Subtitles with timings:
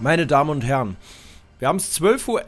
[0.00, 0.96] Meine Damen und Herren,
[1.58, 2.44] wir haben es 12.11 Uhr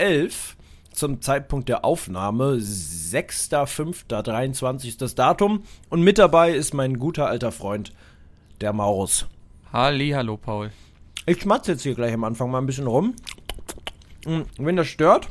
[0.92, 2.52] zum Zeitpunkt der Aufnahme.
[2.52, 5.64] 6.5.23 ist das Datum.
[5.88, 7.92] Und mit dabei ist mein guter alter Freund,
[8.60, 9.27] der Maurus.
[9.72, 10.70] Halli, hallo Paul.
[11.27, 13.16] Ich schmatze jetzt hier gleich am Anfang mal ein bisschen rum.
[14.27, 15.27] Und wenn das stört,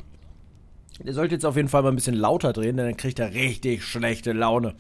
[1.06, 3.34] ihr solltet jetzt auf jeden Fall mal ein bisschen lauter drehen, denn dann kriegt er
[3.34, 4.76] richtig schlechte Laune.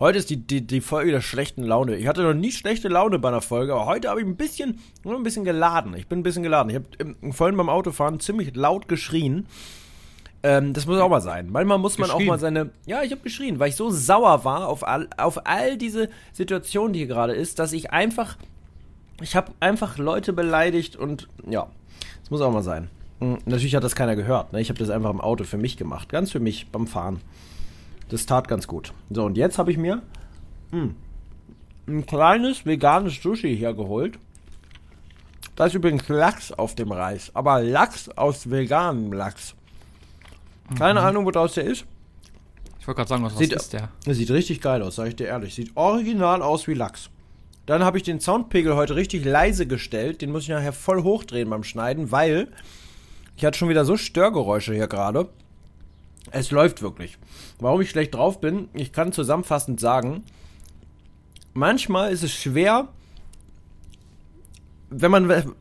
[0.00, 1.96] Heute ist die, die, die Folge der schlechten Laune.
[1.96, 4.80] Ich hatte noch nie schlechte Laune bei einer Folge, aber heute habe ich ein bisschen,
[5.04, 5.94] nur ein bisschen geladen.
[5.94, 6.70] Ich bin ein bisschen geladen.
[6.70, 9.46] Ich habe vorhin beim Autofahren ziemlich laut geschrien.
[10.42, 11.48] Ähm, das muss auch mal sein.
[11.50, 12.70] Manchmal muss man auch mal seine.
[12.86, 16.92] Ja, ich habe geschrien, weil ich so sauer war auf all, auf all diese Situationen,
[16.92, 18.36] die hier gerade ist, dass ich einfach.
[19.22, 21.68] Ich habe einfach Leute beleidigt und ja,
[22.20, 22.90] das muss auch mal sein.
[23.20, 24.52] Hm, natürlich hat das keiner gehört.
[24.52, 24.60] Ne?
[24.60, 26.08] Ich habe das einfach im Auto für mich gemacht.
[26.08, 27.20] Ganz für mich beim Fahren.
[28.08, 28.92] Das tat ganz gut.
[29.10, 30.02] So, und jetzt habe ich mir
[30.70, 30.96] mh, hm,
[31.86, 34.18] ein kleines veganes Sushi hier geholt.
[35.56, 39.54] Da ist übrigens Lachs auf dem Reis, aber Lachs aus veganem Lachs.
[40.76, 41.06] Keine mhm.
[41.06, 41.84] Ahnung, woraus der ist.
[42.80, 43.88] Ich wollte gerade sagen, was sieht, ist der?
[44.06, 45.54] Sieht richtig geil aus, sage ich dir ehrlich.
[45.54, 47.08] Sieht original aus wie Lachs.
[47.66, 50.20] Dann habe ich den Soundpegel heute richtig leise gestellt.
[50.20, 52.48] Den muss ich nachher voll hochdrehen beim Schneiden, weil
[53.36, 55.28] ich hatte schon wieder so Störgeräusche hier gerade.
[56.30, 57.18] Es läuft wirklich.
[57.58, 60.24] Warum ich schlecht drauf bin, ich kann zusammenfassend sagen,
[61.52, 62.88] manchmal ist es schwer,
[64.90, 65.54] wenn man.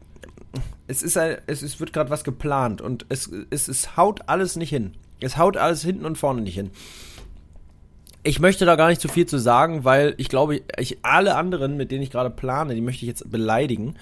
[0.86, 4.58] Es ist ein, es ist, wird gerade was geplant und es, es, es haut alles
[4.58, 4.94] nicht hin.
[5.22, 6.72] Es haut alles hinten und vorne nicht hin.
[8.24, 11.78] Ich möchte da gar nicht zu viel zu sagen, weil ich glaube, ich alle anderen,
[11.78, 13.96] mit denen ich gerade plane, die möchte ich jetzt beleidigen.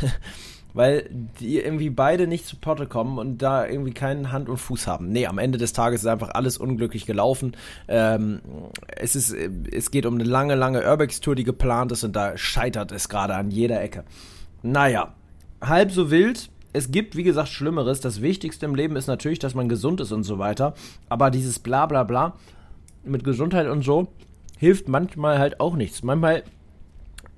[0.74, 1.08] weil
[1.40, 5.08] die irgendwie beide nicht zu Potte kommen und da irgendwie keinen Hand und Fuß haben.
[5.08, 7.56] Nee, am Ende des Tages ist einfach alles unglücklich gelaufen.
[7.88, 8.40] Ähm,
[8.96, 12.90] es, ist, es geht um eine lange, lange Urbex-Tour, die geplant ist und da scheitert
[12.92, 14.04] es gerade an jeder Ecke.
[14.62, 15.14] Naja,
[15.60, 16.50] halb so wild.
[16.72, 18.00] Es gibt, wie gesagt, Schlimmeres.
[18.00, 20.74] Das Wichtigste im Leben ist natürlich, dass man gesund ist und so weiter.
[21.08, 22.34] Aber dieses Bla bla bla
[23.04, 24.08] mit Gesundheit und so
[24.58, 26.02] hilft manchmal halt auch nichts.
[26.02, 26.42] Manchmal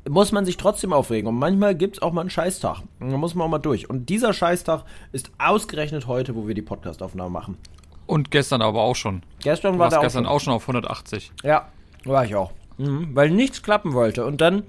[0.09, 1.29] muss man sich trotzdem aufregen.
[1.29, 2.83] Und manchmal gibt es auch mal einen Scheißtag.
[3.01, 3.91] Und da muss man auch mal durch.
[3.91, 7.59] Und dieser Scheißtag ist ausgerechnet heute, wo wir die Podcastaufnahme machen.
[8.07, 9.23] Und gestern aber auch schon.
[9.41, 10.33] Gestern war da auch gestern schon.
[10.33, 11.33] auch schon auf 180.
[11.43, 11.69] Ja,
[12.05, 12.53] war ich auch.
[12.79, 14.25] Mhm, weil nichts klappen wollte.
[14.25, 14.63] Und dann,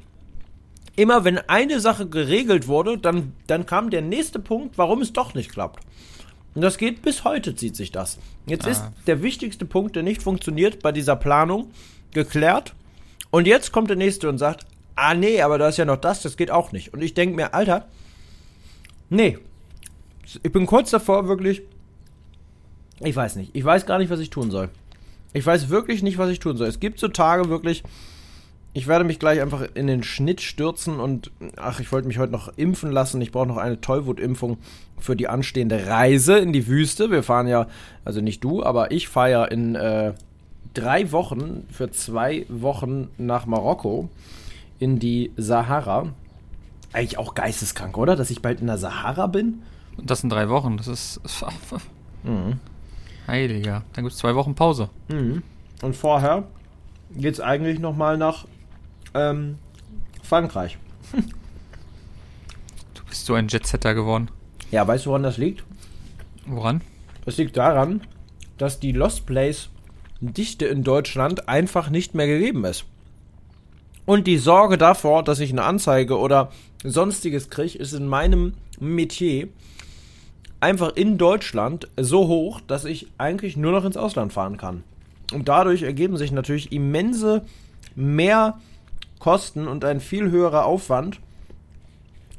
[0.95, 5.35] immer wenn eine Sache geregelt wurde, dann, dann kam der nächste Punkt, warum es doch
[5.35, 5.83] nicht klappt.
[6.55, 8.17] Und das geht bis heute, zieht sich das.
[8.47, 8.71] Jetzt ah.
[8.71, 11.69] ist der wichtigste Punkt, der nicht funktioniert bei dieser Planung,
[12.11, 12.73] geklärt.
[13.29, 14.65] Und jetzt kommt der nächste und sagt,
[14.97, 16.93] ah nee, aber da ist ja noch das, das geht auch nicht.
[16.93, 17.87] Und ich denke mir, Alter,
[19.09, 19.37] nee.
[20.43, 21.61] Ich bin kurz davor, wirklich.
[22.99, 23.55] Ich weiß nicht.
[23.55, 24.69] Ich weiß gar nicht, was ich tun soll.
[25.33, 26.67] Ich weiß wirklich nicht, was ich tun soll.
[26.67, 27.83] Es gibt so Tage wirklich.
[28.73, 32.31] Ich werde mich gleich einfach in den Schnitt stürzen und ach, ich wollte mich heute
[32.31, 33.21] noch impfen lassen.
[33.21, 34.57] Ich brauche noch eine Tollwutimpfung
[34.99, 37.09] für die anstehende Reise in die Wüste.
[37.09, 37.67] Wir fahren ja,
[38.03, 40.13] also nicht du, aber ich fahre ja in äh,
[40.73, 44.09] drei Wochen für zwei Wochen nach Marokko
[44.79, 46.13] in die Sahara.
[46.93, 48.15] Eigentlich auch geisteskrank, oder?
[48.15, 49.63] Dass ich bald in der Sahara bin?
[50.01, 51.19] Das sind drei Wochen, das ist.
[52.23, 52.59] mhm.
[53.27, 53.83] Heiliger.
[53.93, 54.89] Dann gibt es zwei Wochen Pause.
[55.09, 55.43] Mhm.
[55.81, 56.47] Und vorher
[57.15, 58.45] geht es eigentlich nochmal nach
[59.13, 59.57] ähm,
[60.23, 60.77] Frankreich.
[61.11, 64.29] du bist so ein Jetsetter geworden.
[64.71, 65.63] Ja, weißt du, woran das liegt?
[66.45, 66.81] Woran?
[67.25, 68.01] Das liegt daran,
[68.57, 69.69] dass die Lost Place
[70.19, 72.85] Dichte in Deutschland einfach nicht mehr gegeben ist.
[74.07, 76.49] Und die Sorge davor, dass ich eine Anzeige oder
[76.81, 79.49] sonstiges kriege, ist in meinem Metier
[80.61, 84.85] einfach in Deutschland so hoch, dass ich eigentlich nur noch ins Ausland fahren kann.
[85.33, 87.43] Und dadurch ergeben sich natürlich immense
[87.95, 88.57] mehr
[89.19, 91.19] Kosten und ein viel höherer Aufwand,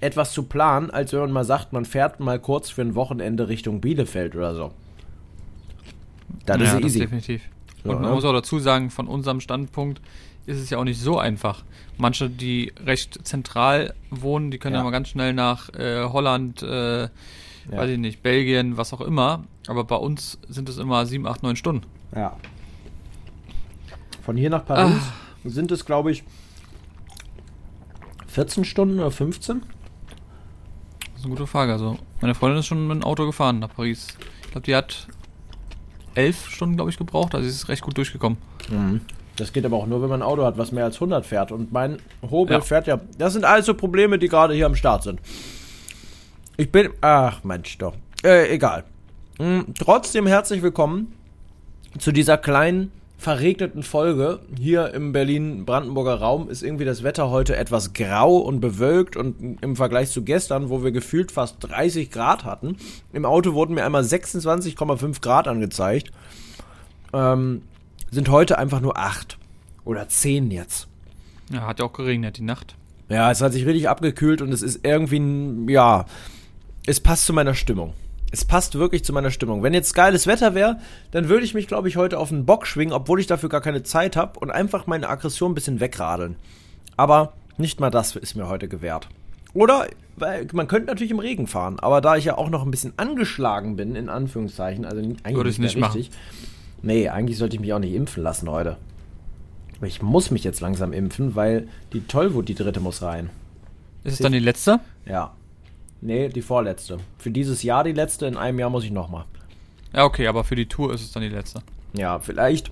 [0.00, 3.48] etwas zu planen, als wenn man mal sagt, man fährt mal kurz für ein Wochenende
[3.48, 4.70] Richtung Bielefeld oder so.
[6.46, 7.00] Das ja, ist easy.
[7.00, 7.42] Das definitiv.
[7.84, 8.14] Und man ne?
[8.14, 10.00] muss auch dazu sagen, von unserem Standpunkt,
[10.48, 11.64] ist es ja auch nicht so einfach.
[11.98, 16.62] Manche, die recht zentral wohnen, die können ja, ja mal ganz schnell nach äh, Holland,
[16.62, 17.08] äh, ja.
[17.70, 19.44] weiß ich nicht, Belgien, was auch immer.
[19.66, 21.86] Aber bei uns sind es immer sieben, acht, neun Stunden.
[22.14, 22.36] Ja.
[24.22, 25.12] Von hier nach Paris Ach.
[25.44, 26.24] sind es, glaube ich,
[28.28, 29.60] 14 Stunden oder 15?
[31.00, 31.72] Das ist eine gute Frage.
[31.72, 34.16] Also, meine Freundin ist schon mit dem Auto gefahren nach Paris.
[34.44, 35.08] Ich glaube, die hat
[36.14, 37.34] elf Stunden, glaube ich, gebraucht.
[37.34, 38.38] Also, sie ist recht gut durchgekommen.
[38.70, 39.00] Mhm.
[39.38, 41.52] Das geht aber auch nur, wenn man ein Auto hat, was mehr als 100 fährt.
[41.52, 41.98] Und mein
[42.28, 42.60] Hobel ja.
[42.60, 43.00] fährt ja.
[43.16, 45.20] Das sind also Probleme, die gerade hier am Start sind.
[46.56, 46.90] Ich bin.
[47.00, 47.94] Ach, Mensch, doch.
[48.24, 48.84] Äh, egal.
[49.38, 51.12] Hm, trotzdem herzlich willkommen
[51.98, 57.92] zu dieser kleinen verregneten Folge hier im Berlin-Brandenburger Raum ist irgendwie das Wetter heute etwas
[57.92, 62.76] grau und bewölkt und im Vergleich zu gestern, wo wir gefühlt fast 30 Grad hatten,
[63.12, 66.12] im Auto wurden mir einmal 26,5 Grad angezeigt,
[67.12, 67.62] ähm,
[68.10, 69.38] sind heute einfach nur 8
[69.84, 70.88] oder 10 jetzt.
[71.50, 72.74] Ja, hat ja auch geregnet die Nacht.
[73.08, 76.04] Ja, es hat sich richtig abgekühlt und es ist irgendwie, ja,
[76.86, 77.94] es passt zu meiner Stimmung
[78.30, 79.62] es passt wirklich zu meiner Stimmung.
[79.62, 80.78] Wenn jetzt geiles Wetter wäre,
[81.10, 83.60] dann würde ich mich, glaube ich, heute auf einen Bock schwingen, obwohl ich dafür gar
[83.60, 86.36] keine Zeit habe und einfach meine Aggression ein bisschen wegradeln.
[86.96, 89.08] Aber nicht mal das ist mir heute gewährt.
[89.54, 92.70] Oder, weil man könnte natürlich im Regen fahren, aber da ich ja auch noch ein
[92.70, 96.10] bisschen angeschlagen bin, in Anführungszeichen, also eigentlich würde ich nicht, nicht richtig.
[96.10, 96.57] Machen.
[96.82, 98.76] Nee, eigentlich sollte ich mich auch nicht impfen lassen heute.
[99.82, 103.30] Ich muss mich jetzt langsam impfen, weil die Tollwut, die dritte, muss rein.
[104.04, 104.80] Ist es dann die letzte?
[105.06, 105.32] Ja.
[106.00, 106.98] Nee, die vorletzte.
[107.18, 109.24] Für dieses Jahr die letzte, in einem Jahr muss ich nochmal.
[109.92, 111.60] Ja, okay, aber für die Tour ist es dann die letzte.
[111.92, 112.70] Ja, vielleicht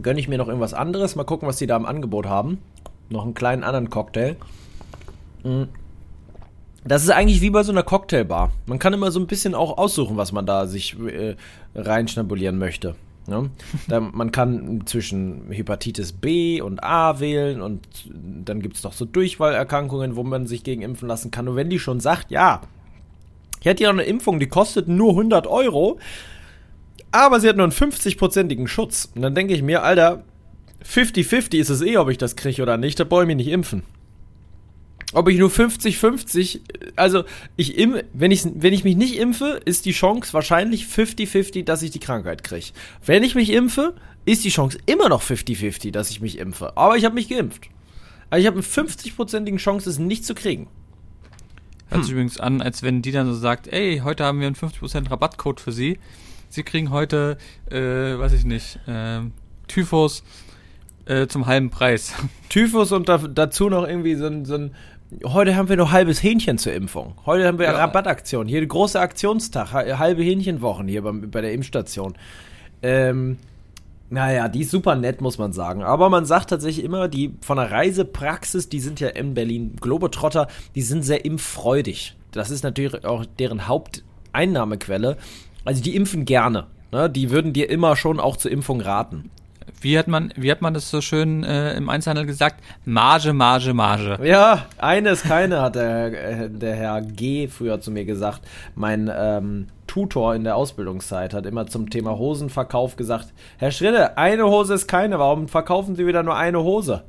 [0.00, 1.16] gönne ich mir noch irgendwas anderes.
[1.16, 2.58] Mal gucken, was die da im Angebot haben.
[3.08, 4.36] Noch einen kleinen anderen Cocktail.
[5.42, 5.64] Mm.
[6.84, 8.52] Das ist eigentlich wie bei so einer Cocktailbar.
[8.66, 11.36] Man kann immer so ein bisschen auch aussuchen, was man da sich äh,
[11.74, 12.94] reinschnabulieren möchte.
[13.26, 13.50] Ne?
[13.88, 19.04] Da, man kann zwischen Hepatitis B und A wählen und dann gibt es noch so
[19.04, 21.48] Durchfallerkrankungen, wo man sich gegen impfen lassen kann.
[21.48, 22.62] Und wenn die schon sagt, ja,
[23.60, 25.98] ich hätte ja eine Impfung, die kostet nur 100 Euro,
[27.12, 29.10] aber sie hat nur einen 50-prozentigen Schutz.
[29.14, 30.24] Und dann denke ich mir, Alter,
[30.84, 33.48] 50-50 ist es eh, ob ich das kriege oder nicht, da brauche ich mich nicht
[33.48, 33.82] impfen
[35.12, 36.60] ob ich nur 50-50,
[36.96, 37.24] also
[37.56, 41.82] ich im, wenn ich, wenn ich mich nicht impfe, ist die Chance wahrscheinlich 50-50, dass
[41.82, 42.66] ich die Krankheit kriege.
[43.04, 46.76] Wenn ich mich impfe, ist die Chance immer noch 50-50, dass ich mich impfe.
[46.76, 47.68] Aber ich habe mich geimpft.
[48.30, 50.68] Also ich habe eine 50-prozentigen Chance, es nicht zu kriegen.
[51.88, 52.18] Hört sich hm.
[52.18, 55.60] übrigens an, als wenn die dann so sagt, ey, heute haben wir einen 50% Rabattcode
[55.60, 55.98] für Sie.
[56.48, 57.36] Sie kriegen heute,
[57.70, 59.20] äh, weiß ich nicht, äh,
[59.66, 60.22] Typhus
[61.06, 62.14] äh, zum halben Preis.
[62.48, 64.74] Typhus und da, dazu noch irgendwie so ein, so ein
[65.24, 67.14] Heute haben wir noch halbes Hähnchen zur Impfung.
[67.26, 67.72] Heute haben wir ja.
[67.72, 68.46] Rabattaktion.
[68.46, 72.14] Hier große Aktionstag, halbe Hähnchenwochen hier bei, bei der Impfstation.
[72.82, 73.38] Ähm,
[74.08, 75.82] naja, die ist super nett, muss man sagen.
[75.82, 80.46] Aber man sagt tatsächlich immer, die von der Reisepraxis, die sind ja in Berlin Globetrotter,
[80.76, 82.16] die sind sehr impffreudig.
[82.30, 85.16] Das ist natürlich auch deren Haupteinnahmequelle.
[85.64, 86.68] Also die impfen gerne.
[86.92, 87.10] Ne?
[87.10, 89.30] Die würden dir immer schon auch zur Impfung raten
[89.80, 92.62] wie hat man, wie hat man das so schön äh, im Einzelhandel gesagt?
[92.84, 94.18] Marge, Marge, Marge.
[94.22, 97.48] Ja, eine ist keine, hat der, äh, der Herr G.
[97.48, 98.42] früher zu mir gesagt.
[98.74, 104.46] Mein ähm, Tutor in der Ausbildungszeit hat immer zum Thema Hosenverkauf gesagt: Herr Schrille, eine
[104.46, 105.18] Hose ist keine.
[105.18, 107.02] Warum verkaufen Sie wieder nur eine Hose?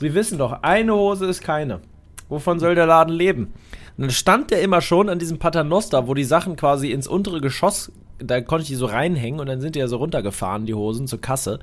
[0.00, 1.80] Sie wissen doch, eine Hose ist keine.
[2.28, 3.52] Wovon soll der Laden leben?
[3.96, 7.40] Und dann stand der immer schon an diesem Paternoster, wo die Sachen quasi ins untere
[7.40, 7.92] Geschoss
[8.24, 11.06] da konnte ich die so reinhängen und dann sind die ja so runtergefahren, die Hosen,
[11.06, 11.60] zur Kasse.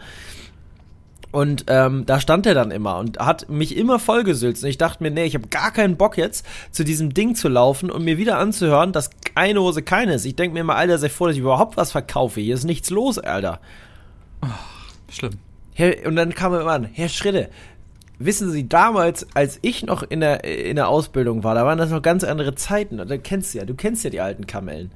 [1.32, 4.64] Und ähm, da stand er dann immer und hat mich immer vollgesülzt.
[4.64, 7.50] Und ich dachte mir, nee, ich habe gar keinen Bock jetzt, zu diesem Ding zu
[7.50, 10.26] laufen und mir wieder anzuhören, dass eine Hose keine ist.
[10.26, 12.42] Ich denke mir immer, Alter, sei froh, dass ich überhaupt was verkaufe.
[12.42, 13.60] Hier ist nichts los, Alter.
[14.42, 14.48] Oh,
[15.12, 15.34] schlimm.
[15.74, 17.50] Herr, und dann kam er immer an, Herr Schritte,
[18.18, 21.92] wissen Sie, damals, als ich noch in der, in der Ausbildung war, da waren das
[21.92, 22.98] noch ganz andere Zeiten.
[22.98, 24.92] Da kennst du ja, du kennst ja die alten Kamellen.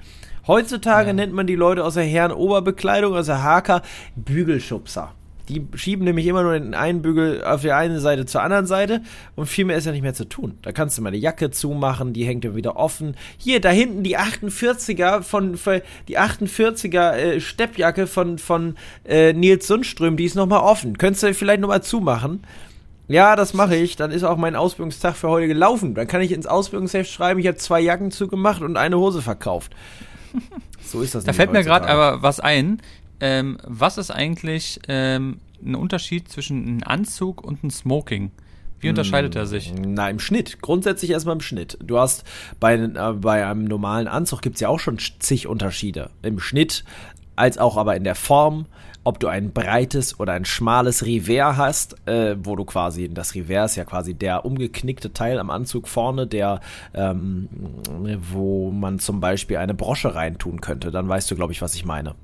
[0.47, 1.13] Heutzutage ja.
[1.13, 3.81] nennt man die Leute aus der Herrenoberbekleidung, aus der Haka,
[4.15, 5.13] Bügelschubser.
[5.49, 9.01] Die schieben nämlich immer nur den einen Bügel auf der einen Seite zur anderen Seite
[9.35, 10.57] und viel mehr ist ja nicht mehr zu tun.
[10.61, 13.15] Da kannst du mal die Jacke zumachen, die hängt ja wieder offen.
[13.37, 15.59] Hier, da hinten die 48er von,
[16.07, 20.97] die 48er äh, Steppjacke von, von äh, Nils Sundström, die ist nochmal offen.
[20.97, 22.43] Könntest du vielleicht nochmal zumachen?
[23.09, 23.97] Ja, das mache ich.
[23.97, 25.93] Dann ist auch mein Ausbildungstag für heute gelaufen.
[25.93, 29.73] Dann kann ich ins Ausbildungsheft schreiben, ich habe zwei Jacken zugemacht und eine Hose verkauft.
[30.85, 31.23] So ist das.
[31.23, 32.81] Da fällt mir gerade aber was ein.
[33.19, 38.31] Ähm, was ist eigentlich ähm, ein Unterschied zwischen einem Anzug und einem Smoking?
[38.83, 39.73] Wie unterscheidet er sich?
[39.73, 40.61] Na, im Schnitt.
[40.61, 41.77] Grundsätzlich erstmal im Schnitt.
[41.81, 42.25] Du hast
[42.59, 46.09] bei, äh, bei einem normalen Anzug gibt es ja auch schon zig Unterschiede.
[46.21, 46.83] Im Schnitt
[47.35, 48.65] als auch aber in der Form,
[49.03, 53.71] ob du ein breites oder ein schmales Revers hast, äh, wo du quasi, das Revers
[53.71, 56.61] ist ja quasi der umgeknickte Teil am Anzug vorne, der,
[56.93, 57.49] ähm,
[58.31, 60.91] wo man zum Beispiel eine Brosche reintun könnte.
[60.91, 62.15] Dann weißt du, glaube ich, was ich meine.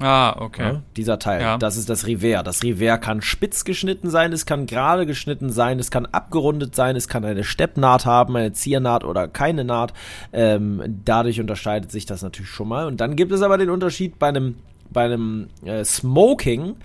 [0.00, 0.62] Ah, okay.
[0.62, 1.58] Ja, dieser Teil, ja.
[1.58, 2.44] das ist das Revers.
[2.44, 6.96] Das Revers kann spitz geschnitten sein, es kann gerade geschnitten sein, es kann abgerundet sein,
[6.96, 9.94] es kann eine Steppnaht haben, eine Ziernaht oder keine Naht.
[10.32, 12.86] Ähm, dadurch unterscheidet sich das natürlich schon mal.
[12.86, 14.56] Und dann gibt es aber den Unterschied bei einem,
[14.90, 16.76] bei einem äh, Smoking.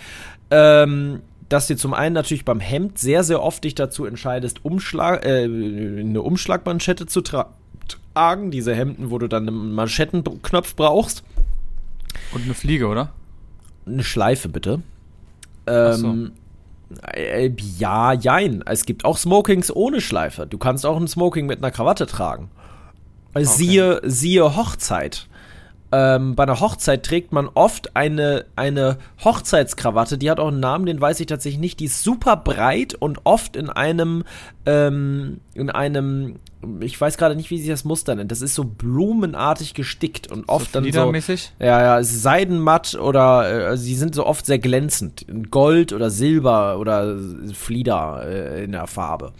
[0.49, 5.25] Ähm, dass du zum einen natürlich beim Hemd sehr, sehr oft dich dazu entscheidest, Umschlag,
[5.25, 8.51] äh, eine Umschlagmanschette zu tragen.
[8.51, 11.23] Diese Hemden, wo du dann einen Manschettenknopf brauchst.
[12.33, 13.11] Und eine Fliege, oder?
[13.85, 14.81] Eine Schleife, bitte.
[15.67, 16.31] Ähm,
[17.13, 18.63] äh, ja, jein.
[18.65, 20.45] Es gibt auch Smokings ohne Schleife.
[20.47, 22.49] Du kannst auch ein Smoking mit einer Krawatte tragen.
[23.33, 23.45] Okay.
[23.45, 25.27] Siehe, siehe Hochzeit.
[25.91, 30.85] Ähm, bei einer Hochzeit trägt man oft eine, eine Hochzeitskrawatte, die hat auch einen Namen,
[30.85, 31.79] den weiß ich tatsächlich nicht.
[31.79, 34.23] Die ist super breit und oft in einem,
[34.65, 36.39] ähm, in einem
[36.79, 38.31] ich weiß gerade nicht, wie sich das Muster nennt.
[38.31, 41.11] Das ist so blumenartig gestickt und oft so dann so.
[41.59, 45.23] Ja, ja, seidenmatt oder äh, sie sind so oft sehr glänzend.
[45.23, 47.17] In Gold oder Silber oder
[47.53, 49.33] Flieder äh, in der Farbe.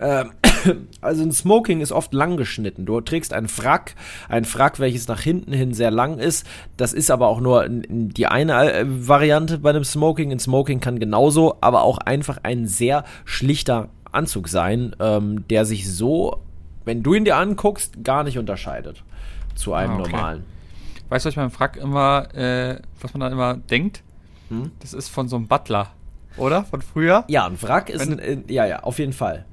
[0.00, 0.32] Ähm,
[1.00, 2.86] also ein Smoking ist oft lang geschnitten.
[2.86, 3.94] Du trägst einen Frack,
[4.28, 6.46] ein Frack, welches nach hinten hin sehr lang ist.
[6.76, 10.32] Das ist aber auch nur die eine äh, Variante bei einem Smoking.
[10.32, 15.90] Ein Smoking kann genauso, aber auch einfach ein sehr schlichter Anzug sein, ähm, der sich
[15.90, 16.42] so,
[16.84, 19.02] wenn du ihn dir anguckst, gar nicht unterscheidet
[19.54, 20.12] zu einem ah, okay.
[20.12, 20.44] normalen.
[21.08, 24.02] Weißt du, was ich beim Frack immer, äh, was man da immer denkt?
[24.48, 24.72] Hm?
[24.80, 25.90] Das ist von so einem Butler,
[26.36, 26.64] oder?
[26.64, 27.24] Von früher?
[27.28, 29.44] Ja, ein Wrack ist wenn, ein, ja, ja, auf jeden Fall.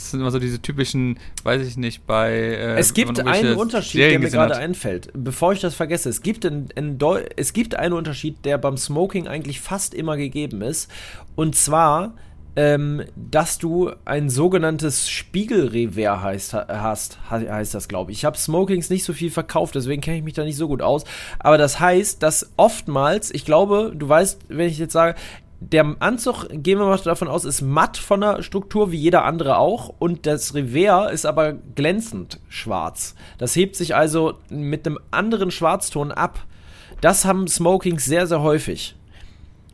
[0.00, 2.32] Das sind immer so diese typischen, weiß ich nicht, bei.
[2.32, 5.10] Äh, es gibt einen Unterschied, Serien der mir gerade einfällt.
[5.12, 6.98] Bevor ich das vergesse, es gibt, in, in
[7.36, 10.90] es gibt einen Unterschied, der beim Smoking eigentlich fast immer gegeben ist.
[11.36, 12.14] Und zwar
[12.56, 18.18] ähm, dass du ein sogenanntes Spiegelrevers heißt, hast, heißt das, glaube ich.
[18.18, 20.82] Ich habe Smokings nicht so viel verkauft, deswegen kenne ich mich da nicht so gut
[20.82, 21.04] aus.
[21.38, 25.14] Aber das heißt, dass oftmals, ich glaube, du weißt, wenn ich jetzt sage,
[25.60, 29.58] der Anzug, gehen wir mal davon aus, ist matt von der Struktur, wie jeder andere
[29.58, 29.94] auch.
[29.98, 33.14] Und das Revers ist aber glänzend schwarz.
[33.36, 36.44] Das hebt sich also mit einem anderen Schwarzton ab.
[37.02, 38.96] Das haben Smokings sehr, sehr häufig.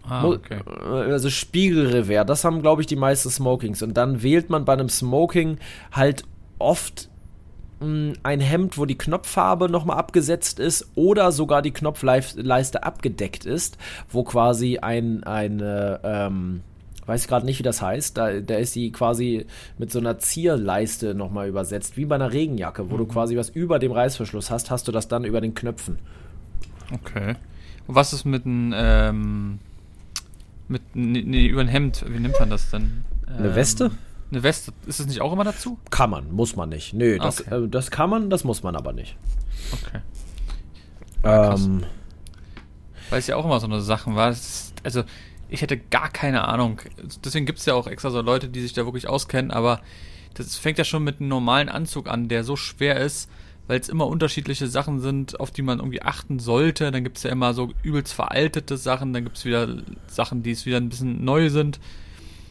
[0.08, 0.60] Ah, okay.
[0.90, 3.82] Also Spiegelrevers, das haben, glaube ich, die meisten Smokings.
[3.82, 5.58] Und dann wählt man bei einem Smoking
[5.92, 6.24] halt
[6.58, 7.08] oft
[7.78, 13.76] ein Hemd, wo die Knopffarbe nochmal abgesetzt ist oder sogar die Knopfleiste abgedeckt ist,
[14.08, 16.62] wo quasi ein, eine, ähm,
[17.04, 21.14] weiß gerade nicht, wie das heißt, da, da ist die quasi mit so einer Zierleiste
[21.14, 22.98] nochmal übersetzt, wie bei einer Regenjacke, wo mhm.
[22.98, 25.98] du quasi was über dem Reißverschluss hast, hast du das dann über den Knöpfen.
[26.92, 27.34] Okay.
[27.86, 29.58] Und was ist mit einem, ähm,
[30.68, 33.04] mit, nee, über ein Hemd, wie nimmt man das denn?
[33.26, 33.90] Eine Weste?
[34.30, 35.78] Eine Weste, ist es nicht auch immer dazu?
[35.90, 36.92] Kann man, muss man nicht.
[36.94, 37.64] Nö, das, okay.
[37.64, 39.16] äh, das kann man, das muss man aber nicht.
[39.72, 40.00] Okay.
[41.22, 41.84] Ja, ähm,
[43.10, 44.30] Weil es ja auch immer so eine Sache war.
[44.30, 45.04] Ist, also,
[45.48, 46.80] ich hätte gar keine Ahnung.
[47.24, 49.80] Deswegen gibt es ja auch extra so Leute, die sich da wirklich auskennen, aber
[50.34, 53.30] das fängt ja schon mit einem normalen Anzug an, der so schwer ist,
[53.68, 56.90] weil es immer unterschiedliche Sachen sind, auf die man irgendwie achten sollte.
[56.90, 59.68] Dann gibt es ja immer so übelst veraltete Sachen, dann gibt es wieder
[60.08, 61.80] Sachen, die es wieder ein bisschen neu sind.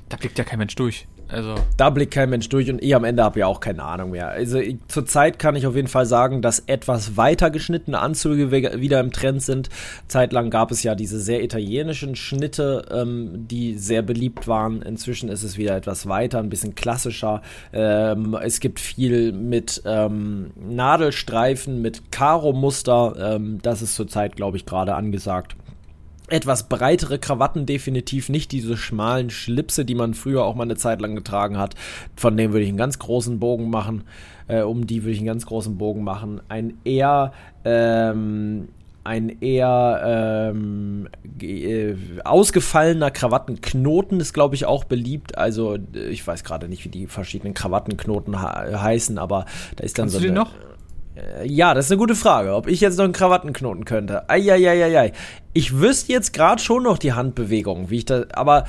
[0.09, 1.07] Da blickt ja kein Mensch durch.
[1.27, 1.55] Also.
[1.77, 4.29] Da blickt kein Mensch durch und ich am Ende habe ja auch keine Ahnung mehr.
[4.29, 9.11] Also zurzeit kann ich auf jeden Fall sagen, dass etwas weiter geschnittene Anzüge wieder im
[9.11, 9.69] Trend sind.
[10.07, 14.81] Zeitlang gab es ja diese sehr italienischen Schnitte, ähm, die sehr beliebt waren.
[14.81, 17.41] Inzwischen ist es wieder etwas weiter, ein bisschen klassischer.
[17.73, 23.35] Ähm, es gibt viel mit ähm, Nadelstreifen, mit Karo-Muster.
[23.35, 25.55] Ähm, das ist zurzeit, glaube ich, gerade angesagt
[26.27, 31.01] etwas breitere Krawatten definitiv, nicht diese schmalen Schlipse, die man früher auch mal eine Zeit
[31.01, 31.75] lang getragen hat.
[32.15, 34.03] Von denen würde ich einen ganz großen Bogen machen.
[34.47, 36.41] Äh, um die würde ich einen ganz großen Bogen machen.
[36.49, 38.69] Ein eher ähm,
[39.05, 41.07] ein eher ähm,
[41.39, 45.37] äh, ausgefallener Krawattenknoten ist, glaube ich, auch beliebt.
[45.37, 50.15] Also ich weiß gerade nicht, wie die verschiedenen Krawattenknoten heißen, aber da ist dann Kannst
[50.15, 50.21] so.
[50.21, 50.51] Du die noch?
[51.15, 54.29] Äh, ja, das ist eine gute Frage, ob ich jetzt noch einen Krawattenknoten könnte.
[54.29, 55.13] Eieieiei.
[55.53, 58.65] Ich wüsste jetzt gerade schon noch die Handbewegung, wie ich da, aber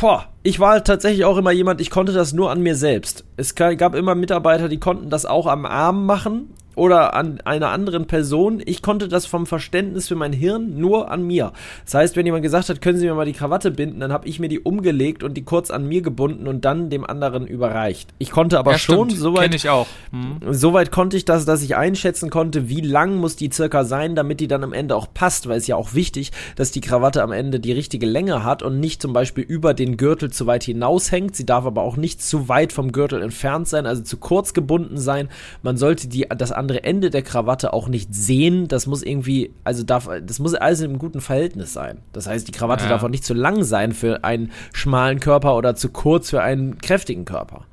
[0.00, 3.24] boah, ich war tatsächlich auch immer jemand, ich konnte das nur an mir selbst.
[3.36, 8.06] Es gab immer Mitarbeiter, die konnten das auch am Arm machen oder an einer anderen
[8.06, 8.62] Person.
[8.64, 11.52] Ich konnte das vom Verständnis für mein Hirn nur an mir.
[11.84, 14.26] Das heißt, wenn jemand gesagt hat, können Sie mir mal die Krawatte binden, dann habe
[14.26, 18.14] ich mir die umgelegt und die kurz an mir gebunden und dann dem anderen überreicht.
[18.16, 19.86] Ich konnte aber Ja, schon soweit ich auch.
[20.10, 20.38] Hm.
[20.54, 24.40] Soweit konnte ich das, dass ich einschätzen konnte, wie lang muss die circa sein, damit
[24.40, 27.32] die dann am Ende auch passt, weil es ja auch wichtig, dass die Krawatte am
[27.32, 31.36] Ende die richtige Länge hat und nicht zum Beispiel über den Gürtel zu weit hinaushängt.
[31.36, 34.96] Sie darf aber auch nicht zu weit vom Gürtel entfernt sein, also zu kurz gebunden
[34.96, 35.28] sein.
[35.62, 38.68] Man sollte die, das andere Ende der Krawatte auch nicht sehen.
[38.68, 41.98] Das muss irgendwie, also darf, das muss alles in einem guten Verhältnis sein.
[42.12, 42.90] Das heißt, die Krawatte Ja.
[42.90, 46.78] darf auch nicht zu lang sein für einen schmalen Körper oder zu kurz für einen
[46.78, 47.66] kräftigen Körper.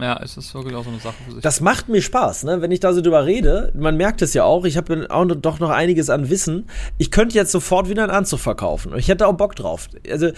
[0.00, 1.42] Ja, es ist wirklich auch so eine Sache für sich.
[1.42, 2.60] Das macht mir Spaß, ne?
[2.60, 3.70] wenn ich da so drüber rede.
[3.76, 4.64] Man merkt es ja auch.
[4.64, 6.66] Ich habe auch doch noch einiges an Wissen.
[6.98, 8.92] Ich könnte jetzt sofort wieder einen Anzug verkaufen.
[8.92, 9.88] Und ich hätte auch Bock drauf.
[10.10, 10.34] Also ich,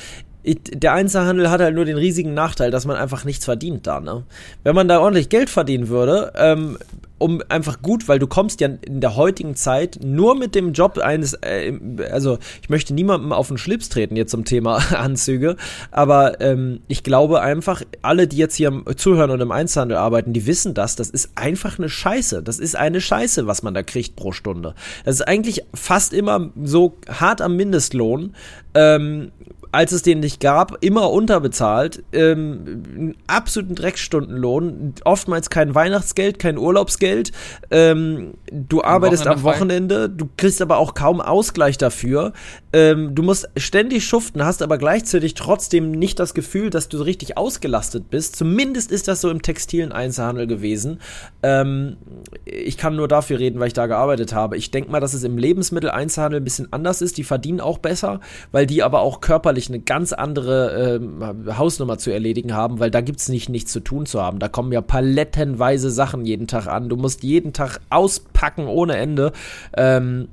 [0.55, 4.00] der Einzelhandel hat halt nur den riesigen Nachteil, dass man einfach nichts verdient da.
[4.00, 4.25] Ne?
[4.62, 6.79] Wenn man da ordentlich Geld verdienen würde, ähm,
[7.19, 10.99] um einfach gut, weil du kommst ja in der heutigen Zeit nur mit dem Job
[10.99, 11.73] eines, äh,
[12.12, 15.57] also ich möchte niemandem auf den Schlips treten jetzt zum Thema Anzüge,
[15.91, 20.47] aber ähm, ich glaube einfach, alle, die jetzt hier zuhören und im Einzelhandel arbeiten, die
[20.47, 22.43] wissen das, das ist einfach eine Scheiße.
[22.43, 24.75] Das ist eine Scheiße, was man da kriegt pro Stunde.
[25.05, 28.35] Das ist eigentlich fast immer so hart am Mindestlohn.
[28.75, 29.33] Ähm,
[29.73, 36.59] als es den nicht gab, immer unterbezahlt, ähm, einen absoluten Dreckstundenlohn, oftmals kein Weihnachtsgeld, kein
[36.59, 37.33] Urlaubsgeld,
[37.71, 42.33] ähm, du arbeitest am Wochenende du kriegst aber auch kaum Ausgleich dafür,
[42.73, 47.37] ähm, du musst ständig schuften, hast aber gleichzeitig trotzdem nicht das Gefühl, dass du richtig
[47.37, 51.01] ausgelastet bist, zumindest ist das so im textilen Einzelhandel gewesen,
[51.43, 51.97] ähm,
[52.45, 54.57] ich kann nur dafür reden, weil ich da gearbeitet habe.
[54.57, 57.19] Ich denke mal, dass es im Lebensmitteleinzelhandel ein bisschen anders ist.
[57.19, 58.21] Die verdienen auch besser,
[58.53, 63.01] weil die aber auch körperlich eine ganz andere ähm, Hausnummer zu erledigen haben, weil da
[63.01, 64.39] gibt's nicht nichts zu tun zu haben.
[64.39, 66.89] Da kommen ja palettenweise Sachen jeden Tag an.
[66.89, 69.33] Du musst jeden Tag auspacken ohne Ende.
[69.77, 70.29] Ähm,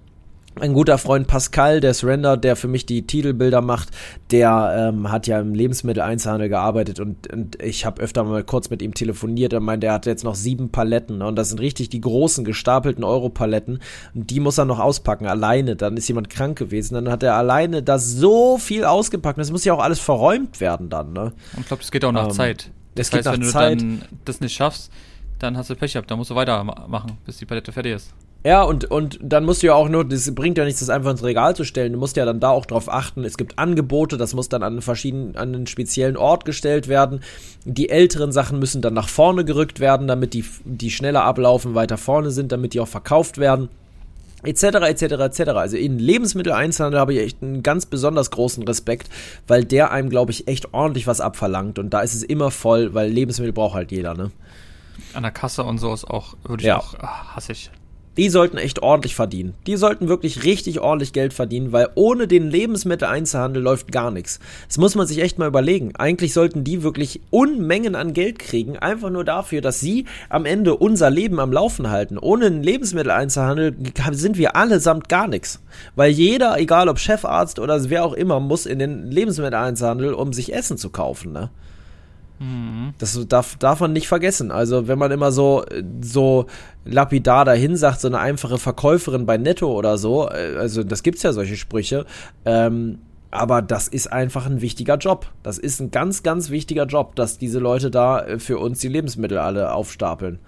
[0.59, 3.89] ein guter Freund Pascal, der Surrender, der für mich die Titelbilder macht,
[4.31, 8.81] der ähm, hat ja im Lebensmitteleinzelhandel gearbeitet und, und ich habe öfter mal kurz mit
[8.81, 9.53] ihm telefoniert.
[9.53, 11.27] Er meint, er hat jetzt noch sieben Paletten ne?
[11.27, 13.79] und das sind richtig die großen gestapelten Europaletten
[14.13, 15.75] und die muss er noch auspacken, alleine.
[15.75, 19.39] Dann ist jemand krank gewesen, dann hat er alleine da so viel ausgepackt.
[19.39, 21.33] Das muss ja auch alles verräumt werden dann, ne?
[21.55, 22.71] Und ich glaube, das geht auch nach Ähm, Zeit.
[22.95, 23.81] das Das geht heißt, nach wenn du Zeit.
[23.81, 24.91] dann das nicht schaffst,
[25.39, 26.09] dann hast du Pech gehabt.
[26.11, 28.13] Dann musst du weitermachen, bis die Palette fertig ist.
[28.45, 31.11] Ja, und, und dann musst du ja auch nur, das bringt ja nichts, das einfach
[31.11, 31.93] ins Regal zu stellen.
[31.93, 33.23] Du musst ja dann da auch drauf achten.
[33.23, 37.21] Es gibt Angebote, das muss dann an verschiedenen, an einen speziellen Ort gestellt werden.
[37.63, 41.97] Die älteren Sachen müssen dann nach vorne gerückt werden, damit die, die schneller ablaufen, weiter
[41.97, 43.69] vorne sind, damit die auch verkauft werden.
[44.43, 45.39] Etc., etc., etc.
[45.51, 49.09] Also in Lebensmitteleinzelhandel habe ich echt einen ganz besonders großen Respekt,
[49.47, 51.79] weil der einem, glaube ich, echt ordentlich was abverlangt.
[51.79, 54.31] Und da ist es immer voll, weil Lebensmittel braucht halt jeder, ne?
[55.13, 56.79] An der Kasse und so ist auch, würde ich Ja.
[56.79, 57.71] auch, ah, hasse ich.
[58.15, 59.55] Die sollten echt ordentlich verdienen.
[59.65, 64.39] Die sollten wirklich richtig ordentlich Geld verdienen, weil ohne den Lebensmitteleinzelhandel läuft gar nichts.
[64.67, 65.95] Das muss man sich echt mal überlegen.
[65.95, 70.75] Eigentlich sollten die wirklich Unmengen an Geld kriegen, einfach nur dafür, dass sie am Ende
[70.75, 72.19] unser Leben am Laufen halten.
[72.19, 73.75] Ohne den Lebensmitteleinzelhandel
[74.11, 75.59] sind wir allesamt gar nichts.
[75.95, 80.53] Weil jeder, egal ob Chefarzt oder wer auch immer, muss in den Lebensmitteleinzelhandel, um sich
[80.53, 81.49] Essen zu kaufen, ne?
[82.97, 84.51] Das darf, darf man nicht vergessen.
[84.51, 85.63] Also, wenn man immer so,
[86.01, 86.45] so
[86.85, 91.23] lapidar dahin sagt, so eine einfache Verkäuferin bei Netto oder so, äh, also das gibt's
[91.23, 92.05] ja solche Sprüche,
[92.45, 92.99] ähm,
[93.31, 95.27] aber das ist einfach ein wichtiger Job.
[95.41, 98.89] Das ist ein ganz, ganz wichtiger Job, dass diese Leute da äh, für uns die
[98.89, 100.39] Lebensmittel alle aufstapeln.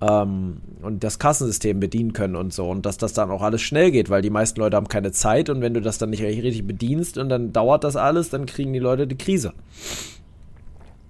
[0.00, 2.68] Ähm, und das Kassensystem bedienen können und so.
[2.68, 5.50] Und dass das dann auch alles schnell geht, weil die meisten Leute haben keine Zeit
[5.50, 8.72] und wenn du das dann nicht richtig bedienst und dann dauert das alles, dann kriegen
[8.72, 9.52] die Leute die Krise.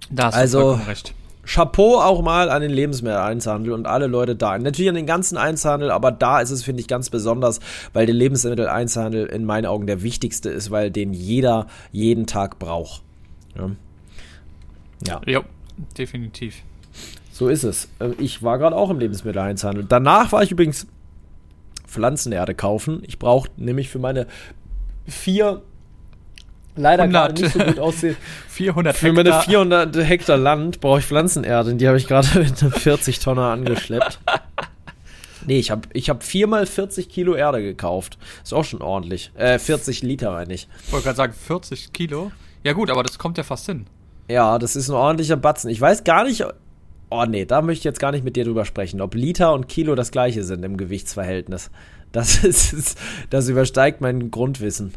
[0.09, 1.13] Da hast Also- du vollkommen recht.
[1.47, 4.57] Chapeau auch mal an den Lebensmitteleinzelhandel und alle Leute da.
[4.57, 7.59] Natürlich an den ganzen Einzelhandel, aber da ist es, finde ich, ganz besonders,
[7.93, 13.03] weil der Lebensmitteleinzelhandel in meinen Augen der wichtigste ist, weil den jeder jeden Tag braucht.
[13.55, 13.69] Ja,
[15.05, 15.41] ja Ja,
[15.99, 16.63] definitiv.
[17.31, 17.89] so ist es.
[17.99, 19.85] Äh, Ich war gerade auch im Lebensmitteleinzelhandel.
[19.87, 20.87] Danach war ich übrigens
[21.85, 23.03] Pflanzenerde kaufen.
[23.05, 24.25] Ich brauche nämlich für meine
[25.07, 25.61] vier
[26.75, 27.41] leider gerade 100.
[27.41, 28.17] nicht so gut aussehen.
[28.49, 29.43] 400 Für meine Hektar.
[29.43, 31.71] 400 Hektar Land brauche ich Pflanzenerde.
[31.71, 34.19] und Die habe ich gerade mit einem 40 Tonner angeschleppt.
[35.47, 38.17] Nee, ich habe ich hab viermal 40 Kilo Erde gekauft.
[38.43, 39.31] Ist auch schon ordentlich.
[39.35, 40.67] Äh, 40 Liter meine ich.
[40.87, 42.31] Ich wollte gerade sagen, 40 Kilo.
[42.63, 43.85] Ja gut, aber das kommt ja fast hin.
[44.27, 45.69] Ja, das ist ein ordentlicher Batzen.
[45.69, 46.43] Ich weiß gar nicht.
[47.11, 49.67] Oh nee, da möchte ich jetzt gar nicht mit dir drüber sprechen, ob Liter und
[49.69, 51.69] Kilo das gleiche sind im Gewichtsverhältnis.
[52.11, 52.97] Das ist,
[53.29, 54.93] das übersteigt mein Grundwissen.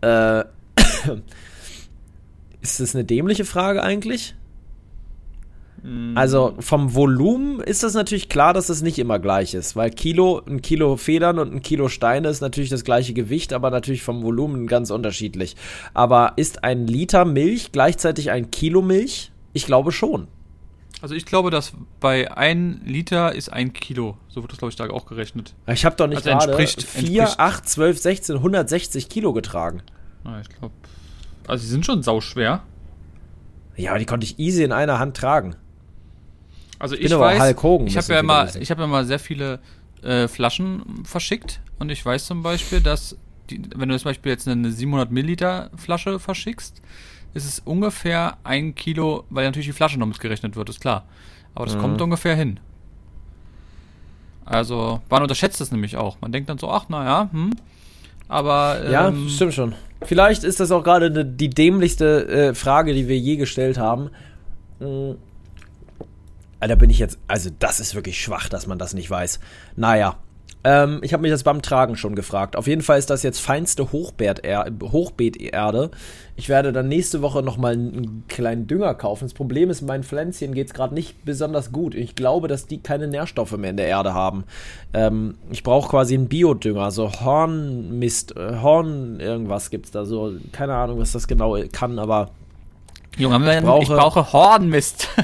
[0.00, 0.44] Äh,
[2.60, 4.34] ist das eine dämliche Frage eigentlich?
[6.14, 10.42] Also vom Volumen ist das natürlich klar, dass es nicht immer gleich ist, weil Kilo,
[10.46, 14.22] ein Kilo Federn und ein Kilo Steine ist natürlich das gleiche Gewicht, aber natürlich vom
[14.22, 15.56] Volumen ganz unterschiedlich.
[15.94, 19.32] Aber ist ein Liter Milch gleichzeitig ein Kilo Milch?
[19.54, 20.28] Ich glaube schon.
[21.00, 24.18] Also ich glaube, dass bei 1 Liter ist ein Kilo.
[24.28, 25.54] So wird das, glaube ich, da auch gerechnet.
[25.66, 29.80] Ich habe doch nicht Also gerade entspricht- 4, entspricht- 8, 12, 16, 160 Kilo getragen.
[30.24, 30.74] Ah, ich glaube.
[31.46, 32.62] Also sie sind schon sauschwer.
[33.76, 35.56] Ja, aber die konnte ich easy in einer Hand tragen.
[36.78, 39.60] Also ich aber weiß, Hogan, ich habe ja immer, ich habe ja mal sehr viele
[40.02, 43.16] äh, Flaschen verschickt und ich weiß zum Beispiel, dass
[43.50, 46.80] die, wenn du zum Beispiel jetzt eine 700 Milliliter Flasche verschickst,
[47.34, 51.04] ist es ungefähr ein Kilo, weil natürlich die Flasche noch mitgerechnet wird, ist klar.
[51.54, 51.70] Aber Mhm.
[51.70, 52.60] das kommt ungefähr hin.
[54.44, 56.20] Also, man unterschätzt das nämlich auch.
[56.20, 57.50] Man denkt dann so, ach, naja, hm.
[58.26, 59.74] Aber, Ja, ähm, stimmt schon.
[60.02, 64.10] Vielleicht ist das auch gerade ne- die dämlichste äh, Frage, die wir je gestellt haben.
[64.78, 65.12] Mm.
[66.58, 67.18] Alter, bin ich jetzt.
[67.26, 69.40] Also, das ist wirklich schwach, dass man das nicht weiß.
[69.76, 70.16] Naja.
[70.62, 72.54] Ähm, ich habe mich das beim Tragen schon gefragt.
[72.54, 75.90] Auf jeden Fall ist das jetzt feinste Hochbeet-Er- Hochbeeterde.
[76.36, 79.24] Ich werde dann nächste Woche nochmal einen kleinen Dünger kaufen.
[79.24, 81.94] Das Problem ist, meinen Pflänzchen geht es gerade nicht besonders gut.
[81.94, 84.44] Ich glaube, dass die keine Nährstoffe mehr in der Erde haben.
[84.92, 90.32] Ähm, ich brauche quasi einen Biodünger, so Hornmist, äh, Horn, irgendwas gibt's da so.
[90.52, 92.30] Keine Ahnung, was das genau kann, aber
[93.16, 95.08] Junge, ich brauche- brauche Hornmist.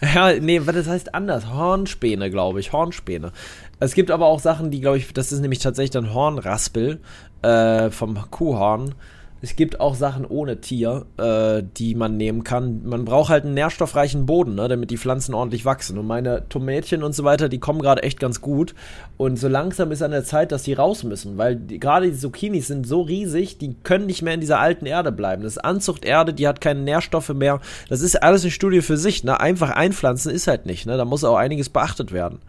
[0.14, 1.52] Ja, nee, was das heißt anders.
[1.52, 2.72] Hornspäne, glaube ich.
[2.72, 3.32] Hornspäne.
[3.80, 7.00] Es gibt aber auch Sachen, die, glaube ich, das ist nämlich tatsächlich dann Hornraspel
[7.42, 8.94] äh, vom Kuhhorn.
[9.40, 12.82] Es gibt auch Sachen ohne Tier, äh, die man nehmen kann.
[12.84, 15.96] Man braucht halt einen nährstoffreichen Boden, ne, damit die Pflanzen ordentlich wachsen.
[15.96, 18.74] Und meine Tomätchen und so weiter, die kommen gerade echt ganz gut.
[19.16, 22.66] Und so langsam ist an der Zeit, dass die raus müssen, weil gerade die Zucchinis
[22.66, 25.44] sind so riesig, die können nicht mehr in dieser alten Erde bleiben.
[25.44, 27.60] Das ist Anzuchterde, die hat keine Nährstoffe mehr.
[27.88, 29.22] Das ist alles eine Studie für sich.
[29.22, 29.38] Ne?
[29.38, 30.86] Einfach einpflanzen ist halt nicht.
[30.86, 30.96] Ne?
[30.96, 32.40] Da muss auch einiges beachtet werden.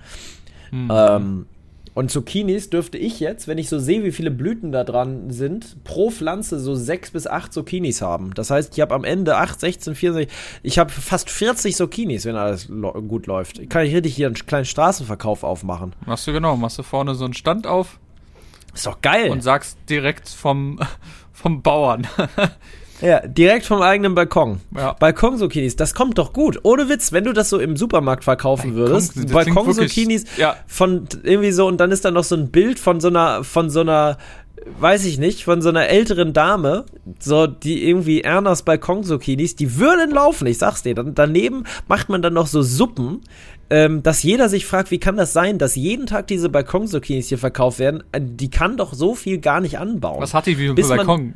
[0.72, 1.46] Ähm,
[1.94, 5.84] und Zucchinis dürfte ich jetzt, wenn ich so sehe, wie viele Blüten da dran sind,
[5.84, 8.34] pro Pflanze so sechs bis acht Zucchinis haben.
[8.36, 12.36] Das heißt, ich habe am Ende 8, 16, 64, ich habe fast 40 Zucchinis, wenn
[12.36, 13.70] alles gut läuft.
[13.70, 15.94] Kann ich richtig hier einen kleinen Straßenverkauf aufmachen.
[16.06, 18.00] Machst du genau, machst du vorne so einen Stand auf
[18.74, 19.30] Ist doch geil.
[19.32, 20.80] und sagst direkt vom,
[21.34, 22.08] vom Bauern.
[23.02, 24.60] Ja, direkt vom eigenen Balkon.
[24.76, 24.94] Ja.
[24.94, 26.60] Balkon-Zucchinis, das kommt doch gut.
[26.64, 29.32] Ohne Witz, wenn du das so im Supermarkt verkaufen Balkon- würdest.
[29.32, 30.56] Balkon-Zucchinis ja.
[30.68, 33.70] von irgendwie so, und dann ist da noch so ein Bild von so einer, von
[33.70, 34.18] so einer,
[34.80, 36.86] weiß ich nicht, von so einer älteren Dame,
[37.20, 40.96] so die irgendwie Ernas Balkon-Zucchinis, die würden laufen, ich sag's dir.
[40.96, 43.22] Dann, daneben macht man dann noch so Suppen,
[43.72, 47.38] ähm, dass jeder sich fragt, wie kann das sein, dass jeden Tag diese Balkon-Zucchinis hier
[47.38, 48.04] verkauft werden?
[48.18, 50.22] Die kann doch so viel gar nicht anbauen.
[50.22, 51.34] Was hat die wie ein Bis man- Balkon?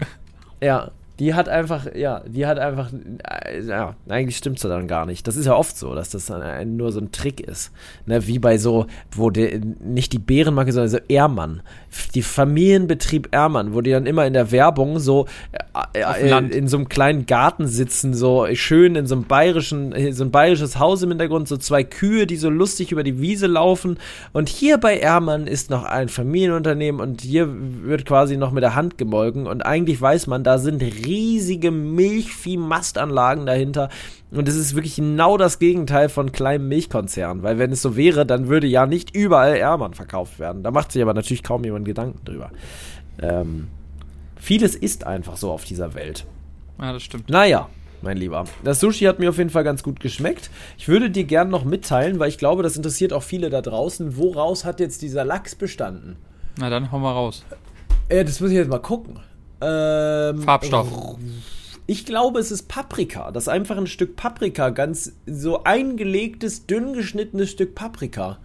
[0.61, 5.05] Ja, die hat einfach, ja, die hat einfach, äh, ja, eigentlich stimmt's ja dann gar
[5.05, 5.27] nicht.
[5.27, 7.71] Das ist ja oft so, dass das ein, nur so ein Trick ist.
[8.07, 11.61] Ne, wie bei so, wo der, nicht die Bärenmarke, sondern so Ehrmann.
[12.15, 15.27] Die Familienbetrieb Ehrmann, wo die dann immer in der Werbung so
[15.93, 19.91] äh, dem äh, in so einem kleinen Garten sitzen, so schön in so einem bayerischen,
[19.91, 23.19] äh, so ein bayerisches Haus im Hintergrund, so zwei Kühe, die so lustig über die
[23.19, 23.97] Wiese laufen.
[24.31, 28.73] Und hier bei Ehrmann ist noch ein Familienunternehmen und hier wird quasi noch mit der
[28.73, 29.45] Hand gemolken.
[29.45, 33.89] Und eigentlich weiß man, da sind riesige Milchvieh-Mastanlagen dahinter.
[34.31, 37.43] Und es ist wirklich genau das Gegenteil von kleinen Milchkonzernen.
[37.43, 40.63] Weil wenn es so wäre, dann würde ja nicht überall Ehrmann verkauft werden.
[40.63, 42.51] Da macht sich aber natürlich kaum jemand Gedanken drüber.
[43.21, 43.67] Ähm,
[44.35, 46.25] vieles ist einfach so auf dieser Welt.
[46.79, 47.29] Ja, das stimmt.
[47.29, 47.69] Naja,
[48.01, 48.45] mein Lieber.
[48.63, 50.49] Das Sushi hat mir auf jeden Fall ganz gut geschmeckt.
[50.77, 54.17] Ich würde dir gern noch mitteilen, weil ich glaube, das interessiert auch viele da draußen.
[54.17, 56.17] Woraus hat jetzt dieser Lachs bestanden?
[56.57, 57.45] Na dann hau mal raus.
[58.09, 59.19] Äh, das muss ich jetzt mal gucken.
[59.63, 60.87] Ähm, Farbstoff.
[61.85, 63.31] Ich glaube, es ist Paprika.
[63.31, 64.69] Das ist einfach ein Stück Paprika.
[64.69, 68.37] Ganz so eingelegtes, dünn geschnittenes Stück Paprika.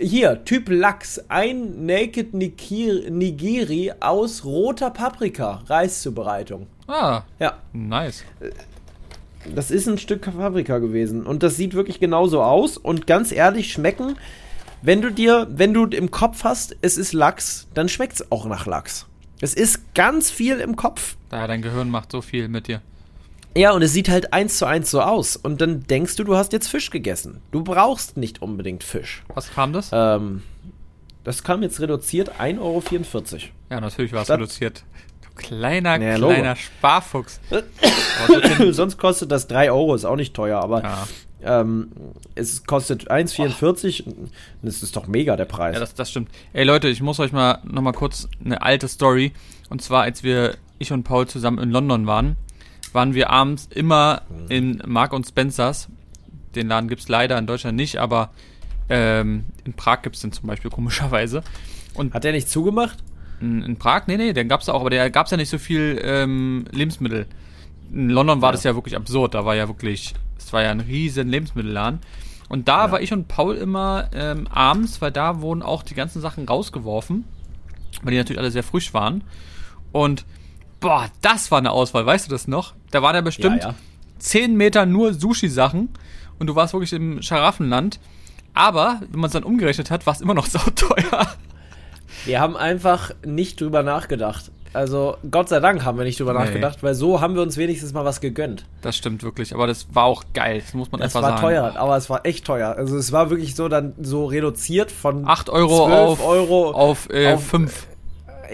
[0.00, 1.20] Hier, Typ Lachs.
[1.28, 5.62] Ein Naked Nikir- Nigiri aus roter Paprika.
[5.66, 6.66] Reiszubereitung.
[6.86, 7.58] Ah, Ja.
[7.72, 8.24] nice.
[9.54, 11.24] Das ist ein Stück Paprika gewesen.
[11.26, 12.76] Und das sieht wirklich genauso aus.
[12.76, 14.16] Und ganz ehrlich, schmecken,
[14.82, 18.46] wenn du dir, wenn du im Kopf hast, es ist Lachs, dann schmeckt es auch
[18.46, 19.06] nach Lachs.
[19.40, 21.16] Es ist ganz viel im Kopf.
[21.30, 22.82] Da dein Gehirn macht so viel mit dir.
[23.56, 25.36] Ja, und es sieht halt eins zu eins so aus.
[25.36, 27.40] Und dann denkst du, du hast jetzt Fisch gegessen.
[27.50, 29.22] Du brauchst nicht unbedingt Fisch.
[29.34, 29.90] Was kam das?
[29.92, 30.42] Ähm,
[31.24, 32.82] das kam jetzt reduziert 1,44 Euro.
[33.70, 34.84] ja, natürlich war es reduziert.
[35.22, 37.40] Du kleiner, Ja, kleiner Sparfuchs.
[38.70, 41.08] Sonst kostet das 3 Euro, ist auch nicht teuer, aber ja.
[41.42, 41.90] Ähm,
[42.34, 44.04] es kostet 1,44.
[44.62, 45.74] Das ist doch mega der Preis.
[45.74, 46.30] Ja, das, das stimmt.
[46.52, 49.32] Ey Leute, ich muss euch mal noch mal kurz eine alte Story.
[49.70, 52.36] Und zwar, als wir, ich und Paul zusammen in London waren,
[52.92, 55.88] waren wir abends immer in Mark und Spencers
[56.54, 58.30] Den Laden gibt's leider in Deutschland nicht, aber
[58.88, 61.42] ähm, in Prag gibt's den zum Beispiel komischerweise.
[61.94, 62.98] Und Hat der nicht zugemacht?
[63.40, 66.00] in, in Prag, nee, nee, den gab's auch, aber der gab's ja nicht so viel
[66.02, 67.26] ähm, Lebensmittel.
[67.92, 68.52] In London war Ja.
[68.52, 69.34] das ja wirklich absurd.
[69.34, 70.14] Da war ja wirklich,
[70.48, 72.00] es war ja ein riesen Lebensmittelladen.
[72.48, 72.92] Und da Ja.
[72.92, 77.24] war ich und Paul immer ähm, abends, weil da wurden auch die ganzen Sachen rausgeworfen,
[78.02, 79.22] weil die natürlich alle sehr frisch waren.
[79.92, 80.24] Und
[80.80, 82.74] boah, das war eine Auswahl, weißt du das noch?
[82.90, 83.74] Da waren ja bestimmt Ja, ja.
[84.18, 85.90] 10 Meter nur Sushi-Sachen
[86.38, 88.00] und du warst wirklich im Scharaffenland.
[88.54, 91.26] Aber, wenn man es dann umgerechnet hat, war es immer noch sauteuer.
[92.24, 94.50] Wir haben einfach nicht drüber nachgedacht.
[94.74, 96.40] Also, Gott sei Dank haben wir nicht drüber Nee.
[96.40, 98.66] nachgedacht, weil so haben wir uns wenigstens mal was gegönnt.
[98.82, 101.40] Das stimmt wirklich, aber das war auch geil, das muss man Das einfach war sagen.
[101.42, 102.74] teuer, aber es war echt teuer.
[102.76, 107.08] Also, es war wirklich so dann so reduziert von 8 Euro 12 auf, Euro auf,
[107.10, 107.86] äh, auf- 5.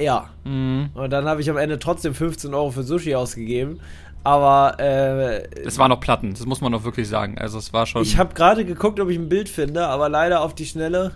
[0.00, 0.31] Ja.
[0.44, 0.90] Mhm.
[0.94, 3.81] Und dann habe ich am Ende trotzdem 15 Euro für Sushi ausgegeben.
[4.24, 7.37] Aber äh, Es waren noch Platten, das muss man doch wirklich sagen.
[7.38, 10.40] Also es war schon, ich habe gerade geguckt, ob ich ein Bild finde, aber leider
[10.40, 11.12] auf die Schnelle.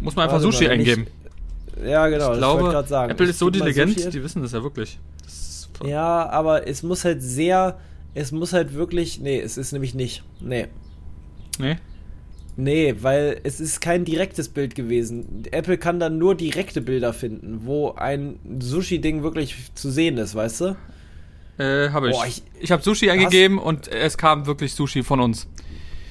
[0.00, 1.06] muss man einfach Warte Sushi mal, eingeben.
[1.84, 2.32] Ja, genau.
[2.32, 3.10] ich glaube, grad sagen.
[3.12, 4.98] Apple Ich ist so diligent, Sushi- die wissen das ja wirklich.
[5.22, 7.78] Das Ja, aber es muss halt sehr.
[8.14, 9.20] Es muss halt wirklich.
[9.20, 10.22] Nee, es ist nämlich nicht.
[10.40, 10.68] Nee.
[11.58, 11.76] Nee?
[12.56, 15.44] Nee, weil es ist kein direktes Bild gewesen.
[15.52, 20.60] Apple kann dann nur direkte Bilder finden, wo ein Sushi-Ding wirklich zu sehen ist, weißt
[20.60, 20.76] du?
[21.58, 22.14] Äh, habe ich.
[22.16, 25.46] Boah, ich ich- habe Sushi eingegeben und es kam wirklich Sushi von uns.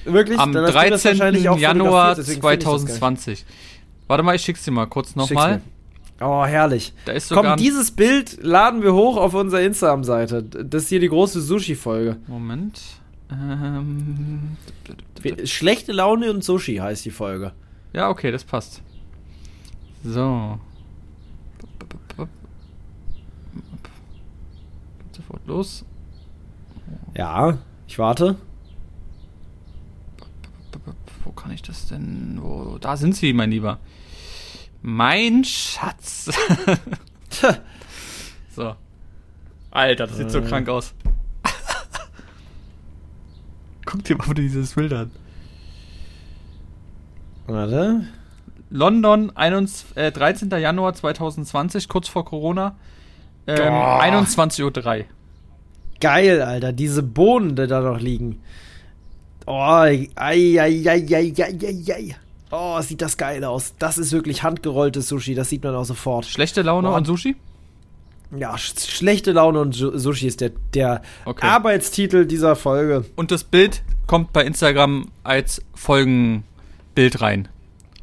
[0.04, 0.36] Wirklich?
[0.36, 1.10] Am Dann hast du das 13.
[1.20, 2.98] wahrscheinlich auch Januar fotografiert, deswegen finde ich das geil.
[2.98, 3.44] 2020.
[4.06, 5.62] Warte mal, ich schick's dir mal kurz nochmal.
[6.20, 6.92] Oh, herrlich.
[7.04, 10.42] Da ist sogar Komm, dieses Bild laden wir hoch auf unserer Instagram-Seite.
[10.42, 12.18] Das ist hier die große Sushi-Folge.
[12.26, 12.80] Moment.
[13.30, 14.56] Ähm,
[15.44, 17.52] Schlechte Laune und Sushi heißt die Folge.
[17.92, 18.82] ja, okay, das passt.
[20.04, 20.58] So.
[25.12, 25.84] Sofort los.
[27.16, 28.36] Ja, ich warte.
[31.24, 32.38] Wo kann ich das denn?
[32.40, 32.78] Wo?
[32.80, 33.78] Da sind sie, mein Lieber.
[34.82, 36.30] Mein Schatz.
[38.54, 38.74] so.
[39.70, 40.42] Alter, das sieht so Äh.
[40.42, 40.92] krank aus.
[43.86, 45.10] Guck dir mal dieses Bild an.
[47.46, 48.06] Warte.
[48.70, 50.50] London, 21, äh, 13.
[50.50, 52.76] Januar 2020, kurz vor Corona.
[53.46, 54.00] Ähm, Boah.
[54.02, 55.04] 21.03 Uhr.
[56.00, 56.72] Geil, Alter.
[56.72, 58.40] Diese Bohnen, die da noch liegen.
[59.46, 62.16] Oh, ei, ei, ei, ei, ei, ei, ei.
[62.52, 63.74] Oh, sieht das geil aus.
[63.78, 65.34] Das ist wirklich handgerolltes Sushi.
[65.34, 66.26] Das sieht man auch sofort.
[66.26, 66.96] Schlechte Laune Boah.
[66.98, 67.34] an Sushi?
[68.36, 71.46] Ja, sch schlechte Laune und Su- Sushi ist der, der Okay.
[71.46, 73.04] Arbeitstitel dieser Folge.
[73.16, 77.48] Und das Bild kommt bei Instagram als Folgenbild rein.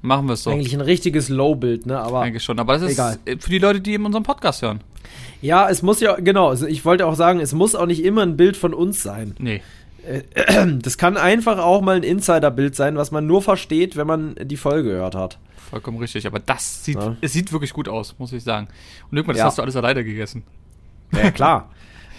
[0.02, 0.52] Machen wir es so.
[0.52, 2.00] Eigentlich ein richtiges Low-Bild, ne?
[2.00, 2.60] Aber Eigentlich schon.
[2.60, 3.20] Aber das ist Egal.
[3.26, 4.82] äh, für die Leute, die eben unseren Podcast hören.
[5.42, 6.50] ja, es muss ja, genau.
[6.50, 9.36] also Ich wollte auch sagen, es muss auch nicht immer ein Bild von uns sein.
[9.40, 9.62] Nee.
[10.82, 14.58] Das kann einfach auch mal ein Insider-Bild sein, was man nur versteht, wenn man die
[14.58, 15.40] Folge gehört hat.
[15.70, 16.26] Vollkommen richtig.
[16.26, 17.16] Aber das sieht, Ja.
[17.22, 18.68] es sieht wirklich gut aus, muss ich sagen.
[19.12, 19.46] Und irgendwann, das Ja.
[19.46, 20.44] hast du alles alleine gegessen.
[21.14, 21.70] Ja, klar.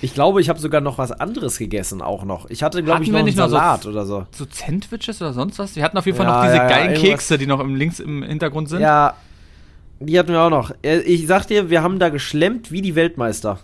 [0.02, 2.48] Ich glaube, ich habe sogar noch was anderes gegessen auch noch.
[2.48, 4.26] Ich hatte, glaube ich, noch wir einen nicht noch so- Salat oder so.
[4.30, 5.74] So Sandwiches oder sonst was?
[5.74, 7.74] Die hatten auf jeden Fall Ja, noch diese ja, geilen irgendwas- Kekse, die noch im,
[7.74, 8.80] links im Hintergrund sind.
[8.80, 9.14] Ja,
[9.98, 10.70] die hatten wir auch noch.
[10.82, 13.58] Äh, Ich sag dir, wir haben da geschlemmt wie die Weltmeister.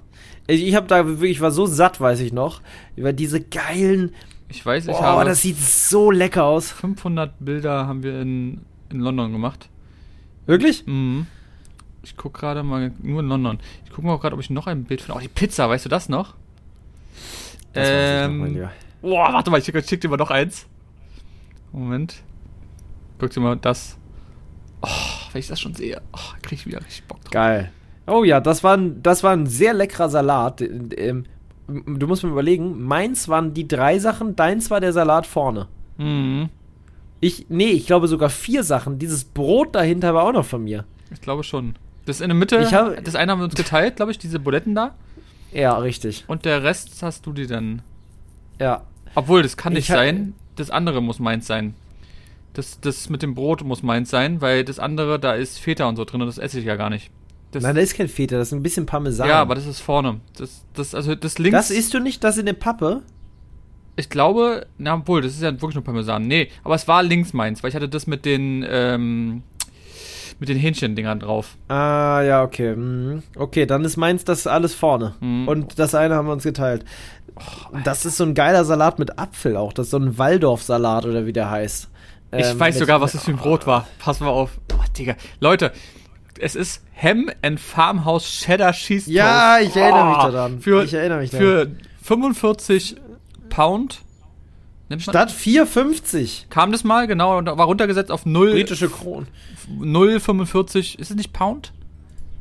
[0.46, 2.60] Ich, ich habe da wirklich, ich war so satt, weiß ich noch,
[2.94, 4.14] über diese geilen.
[4.48, 6.70] Ich weiß, ich Oh, habe das sieht so lecker aus.
[6.70, 9.68] 500 Bilder haben wir in, in London gemacht.
[10.46, 10.86] Wirklich?
[10.86, 11.26] Mhm.
[12.04, 13.58] Ich guck gerade mal, nur in London.
[13.84, 15.18] Ich gucke mal auch gerade, ob ich noch ein Bild finde.
[15.18, 16.34] Oh, die Pizza, weißt du das noch?
[17.72, 18.68] Das ähm,
[19.02, 20.66] boah, warte mal, ich schick, schick dir mal noch eins.
[21.72, 22.22] Moment.
[23.18, 23.98] Guck dir mal das.
[24.82, 24.88] Oh,
[25.32, 27.32] wenn ich das schon sehe, oh, krieg ich wieder richtig Bock drauf.
[27.32, 27.72] Geil.
[28.06, 30.60] Oh ja, das war ein, das war ein sehr leckerer Salat.
[30.60, 31.24] Ähm,
[31.68, 35.66] Du musst mir überlegen, meins waren die drei Sachen, deins war der Salat vorne.
[35.98, 36.48] Mhm.
[37.18, 39.00] Ich, nee, ich glaube sogar vier Sachen.
[39.00, 40.84] Dieses Brot dahinter war auch noch von mir.
[41.12, 41.74] Ich glaube schon.
[42.04, 44.38] Das in der Mitte, Ich hab- das eine haben wir uns geteilt, glaube ich, diese
[44.38, 44.94] Buletten da.
[45.52, 46.24] Ja, richtig.
[46.28, 47.82] Und der Rest hast du dir dann.
[48.60, 48.82] Ja.
[49.16, 50.34] Obwohl, das kann nicht Ich ha- sein.
[50.54, 51.74] Das andere muss meins sein.
[52.52, 55.96] Das, das mit dem Brot muss meins sein, weil das andere, da ist Feta und
[55.96, 57.10] so drin und das esse ich ja gar nicht.
[57.56, 59.28] Das, Nein, da ist kein Feta, das ist ein bisschen Parmesan.
[59.28, 60.20] ja, aber das ist vorne.
[60.36, 61.56] Das, das, also das links.
[61.56, 63.02] das isst du nicht, das in der Pappe?
[63.96, 66.26] Ich glaube, na wohl, das ist ja wirklich nur Parmesan.
[66.26, 69.42] Nee, aber es war links meins, weil ich hatte das mit den, ähm,
[70.38, 71.56] mit den Hähnchendingern drauf.
[71.68, 72.76] Ah, ja, okay.
[72.76, 73.22] Mhm.
[73.36, 75.14] Okay, dann ist meins das alles vorne.
[75.20, 75.48] Mhm.
[75.48, 76.84] Und das eine haben wir uns geteilt.
[77.84, 79.72] das ist so ein geiler Salat mit Apfel auch.
[79.72, 81.88] Das ist so ein Waldorf-Salat oder wie der heißt.
[82.36, 83.86] Ich Ähm, weiß sogar, was das für ein Brot war.
[83.98, 84.58] Pass mal auf.
[84.74, 85.14] Oh, Digga.
[85.40, 85.72] Leute,
[86.40, 89.70] es ist Ham and Farmhouse Cheddar Cheese Ja, Toast.
[89.70, 90.60] ich erinnere mich Oh, daran.
[90.60, 91.46] Für, Ich erinnere mich daran.
[91.46, 91.70] Für
[92.02, 92.96] 45
[93.48, 94.00] Pound
[94.98, 99.26] Statt 4,50 Kam das mal, genau, und war runtergesetzt auf 0, britische Kronen.
[99.80, 100.98] 0,45.
[100.98, 101.72] Ist es nicht Pound?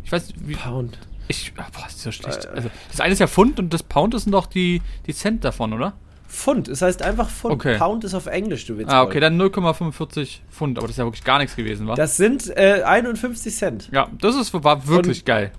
[0.03, 0.53] Ich weiß nicht, wie.
[0.53, 0.99] Pound.
[1.27, 2.13] Ich, ah, boah, ist so Äh.
[2.13, 2.45] schlecht.
[2.47, 5.73] Also, das eine ist ja Pfund und das Pound ist doch die, die Cent davon,
[5.73, 5.93] oder?
[6.27, 7.53] Pfund, es heißt einfach Pfund.
[7.53, 7.77] Okay.
[7.77, 8.91] Pound ist auf Englisch, du willst.
[8.91, 11.95] Ah, okay, dann 0,45 Pfund, aber das ist ja wirklich gar nichts gewesen, wa?
[11.95, 13.89] Das sind äh, 51 Cent.
[13.91, 15.51] ja, das ist, war wirklich geil.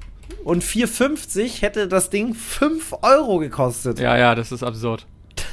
[0.44, 3.98] Und 4,50 hätte das Ding 5 Euro gekostet.
[3.98, 5.06] Ja, ja, das ist absurd.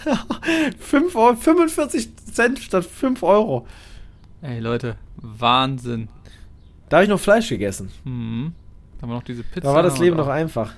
[0.79, 3.67] 5 Euro, 45 Cent statt 5 Euro.
[4.41, 6.09] Ey, Leute, Wahnsinn.
[6.89, 7.91] Da habe ich noch Fleisch gegessen.
[8.03, 8.53] Mhm.
[8.99, 9.67] Dann haben wir noch diese Pizza.
[9.67, 10.73] Da war das und Leben noch einfach.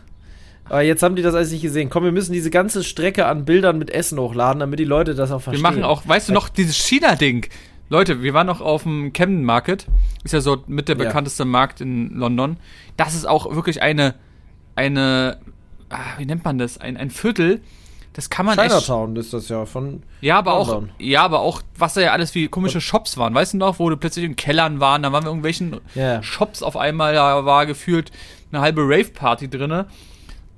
[0.67, 1.89] Aber jetzt haben die das alles nicht gesehen.
[1.89, 5.30] Komm, wir müssen diese ganze Strecke an Bildern mit Essen hochladen, damit die Leute das
[5.32, 5.62] auch Wir verstehen.
[5.63, 7.47] machen auch, weißt du noch, dieses China-Ding.
[7.89, 9.86] Leute, wir waren noch auf dem Camden Market.
[10.23, 11.04] Ist ja so mit der Ja.
[11.04, 12.58] bekannteste Markt in London.
[12.97, 14.15] Das ist auch wirklich eine,
[14.75, 15.38] eine,
[15.89, 16.80] ah, wie nennt man das?
[16.80, 17.62] Ein, ein Viertel.
[18.13, 18.69] Das kann man echt.
[18.71, 20.01] Chinatown ist das ja von.
[20.21, 20.89] Ja, aber auch, London.
[20.99, 23.34] ja, aber auch, was da ja alles wie komische Shops waren.
[23.36, 26.23] Weißt du noch, wo du plötzlich in Kellern waren, da waren wir irgendwelchen Ja.
[26.23, 28.12] Shops auf einmal, da war gefühlt
[28.51, 29.88] eine halbe Rave-Party drinne.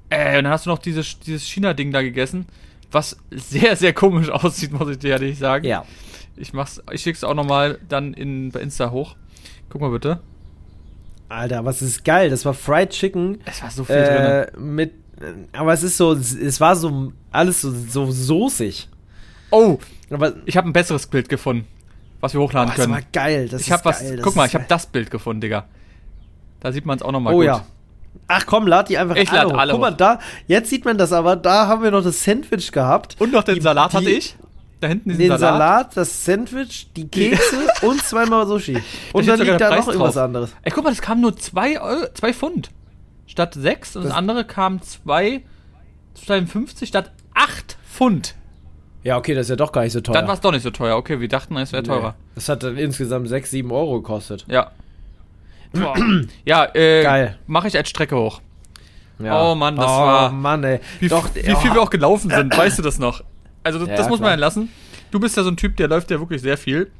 [0.09, 2.45] Äh, und dann hast du noch dieses, dieses China-Ding da gegessen,
[2.91, 5.65] was sehr, sehr komisch aussieht, muss ich dir ehrlich sagen.
[5.65, 5.85] Ja.
[6.35, 9.15] Ich mach's, ich schick's auch nochmal dann in, bei Insta hoch.
[9.69, 10.21] Guck mal bitte.
[11.29, 12.29] Alter, was ist geil.
[12.29, 14.93] Das war Fried Chicken Es war so viel äh, mit.
[15.51, 18.87] Aber es ist so, es war so alles so, so soßig.
[19.49, 21.65] Oh, Aber ich habe ein besseres Bild gefunden,
[22.19, 22.93] was wir hochladen boah, das können.
[22.95, 23.49] war geil.
[23.49, 25.65] Das ich habe ist was, geil, das guck mal, ich habe das Bild gefunden, Digga.
[26.59, 27.45] Da sieht man es auch nochmal Oh gut.
[27.45, 27.65] ja.
[28.27, 29.57] Ach komm, lad die einfach Ich lad hoch.
[29.57, 32.71] alle Guck mal, da, jetzt sieht man das aber, da haben wir noch das Sandwich
[32.71, 33.15] gehabt.
[33.19, 34.35] Und noch den Die- Salat hatte ich.
[34.79, 35.41] Da hinten diesen Den Salat.
[35.93, 35.97] Salat.
[35.97, 38.75] das Sandwich, die Kekse und zweimal Sushi.
[39.13, 40.23] Und steht dann liegt da Preis noch irgendwas drauf.
[40.23, 40.55] anderes.
[40.61, 42.69] Ey, guck mal, das kam nur 2 Euro, zwei Pfund.
[43.25, 45.41] Statt 6 und das, Das- andere kam 2,
[46.25, 48.35] 52 statt 8 Pfund.
[49.03, 50.13] Ja, okay, das ist ja doch gar nicht so teuer.
[50.13, 50.97] Dann war es doch nicht so teuer.
[50.97, 52.09] Okay, wir dachten, es wäre teurer.
[52.17, 52.31] Nee.
[52.35, 54.45] Das hat dann insgesamt 6, 7 Euro gekostet.
[54.49, 54.71] Ja.
[56.45, 57.37] Ja, äh, Geil.
[57.47, 58.41] mache ich als Strecke hoch.
[59.19, 59.41] Ja.
[59.51, 60.79] Oh Mann, das oh, war- Mann, ey.
[60.99, 63.23] Wie, Doch, wie viel wir auch gelaufen sind, weißt du das noch?
[63.63, 64.37] Also das, Ja, das muss man klar.
[64.37, 64.69] ja lassen.
[65.11, 66.91] Du bist ja so ein Typ, der läuft ja wirklich sehr viel.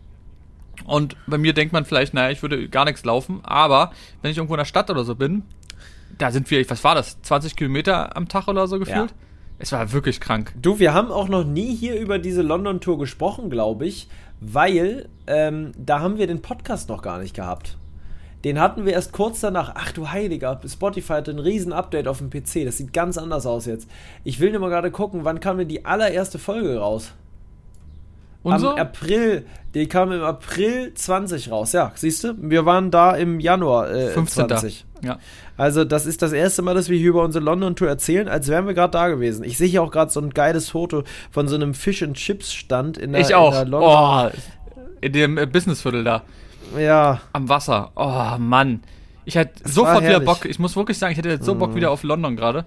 [0.86, 3.39] Und bei mir denkt man vielleicht, naja, ich würde gar nichts laufen.
[3.43, 5.43] Aber wenn ich irgendwo in der Stadt oder so bin,
[6.17, 9.13] da sind wir, was war das, 20 Kilometer am Tag oder so gefühlt?
[9.60, 10.53] Es war wirklich krank.
[10.62, 14.08] Du, wir haben auch noch nie hier über diese London-Tour gesprochen, glaube ich,
[14.39, 17.75] weil ähm, da haben wir den Podcast noch gar nicht gehabt.
[18.43, 19.71] Den hatten wir erst kurz danach.
[19.76, 22.65] Ach du Heiliger, Spotify hat ein riesen Update auf dem PC.
[22.65, 23.89] Das sieht ganz anders aus jetzt.
[24.23, 27.13] Ich will nur mal gerade gucken, wann kam denn die allererste Folge raus?
[28.43, 28.76] Und Am so?
[28.76, 31.73] April, die kam im April 20 raus.
[31.73, 32.36] Ja, siehst du?
[32.39, 34.47] Wir waren da im Januar äh, 15.
[34.47, 34.86] 20.
[35.04, 35.17] Ja.
[35.58, 38.67] Also, das ist das erste Mal, dass wir hier über unsere London-Tour erzählen, als wären
[38.67, 39.43] wir gerade da gewesen.
[39.43, 42.54] Ich sehe hier auch gerade so ein geiles Foto von so einem Fish and Chips
[42.54, 43.52] Stand in der, Ich in auch.
[43.52, 43.89] der London.
[43.91, 46.21] Oh, in dem äh, Businessviertel da.
[46.77, 47.91] Ja, Am Wasser.
[47.95, 48.82] Oh, Mann.
[49.25, 50.19] Ich hätte Das sofort wieder.
[50.19, 50.45] Bock.
[50.45, 52.65] Ich muss wirklich sagen, ich hätte jetzt so Bock wieder auf London gerade.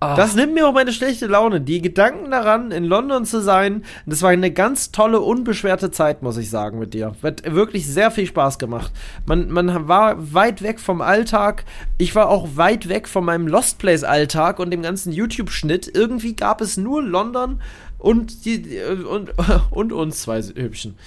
[0.00, 0.16] Ah.
[0.16, 1.60] das nimmt mir auch meine schlechte Laune.
[1.60, 6.36] Die Gedanken daran, in London zu sein, das war eine ganz tolle, unbeschwerte Zeit, muss
[6.36, 7.14] ich sagen, mit dir.
[7.22, 8.92] Hat wirklich sehr viel Spaß gemacht.
[9.24, 11.64] Man, man war weit weg vom Alltag.
[11.96, 15.90] Ich war auch weit weg von meinem Lost Place-Alltag und dem ganzen YouTube-Schnitt.
[15.94, 17.62] Irgendwie gab es nur London
[17.98, 19.32] und, die, und,
[19.70, 20.98] und uns zwei Hübschen.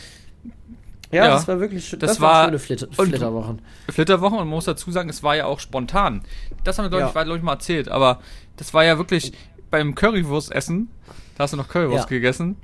[1.12, 2.00] Ja, Ja, das war wirklich schön.
[2.00, 3.62] das waren war- schöne Flitter, und- Flitterwochen.
[3.90, 6.22] Flitterwochen und man muss dazu sagen, es war ja auch spontan.
[6.64, 7.08] Das haben wir, glaube Ja.
[7.08, 8.20] ich, glaub ich, mal erzählt, aber
[8.58, 9.32] das war ja wirklich
[9.72, 10.90] beim Currywurst-Essen.
[11.38, 12.10] Da hast du noch Currywurst Ja.
[12.10, 12.58] gegessen.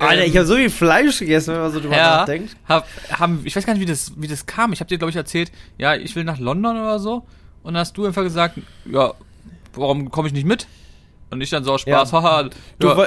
[0.00, 2.56] Alter, Ähm, ich habe so viel Fleisch gegessen, wenn man so drüber ja, nachdenkt.
[2.68, 2.86] hab,
[3.18, 4.72] haben, ich weiß gar nicht, wie das, wie das kam.
[4.72, 7.26] Ich habe dir, glaube ich, erzählt, ja, ich will nach London oder so.
[7.64, 9.12] Und dann hast du einfach gesagt, ja,
[9.74, 10.66] warum komme ich nicht mit?
[11.30, 12.22] Und ich dann so aus Spaß, Ja.
[12.22, 12.48] haha.
[12.78, 13.06] Du, ja,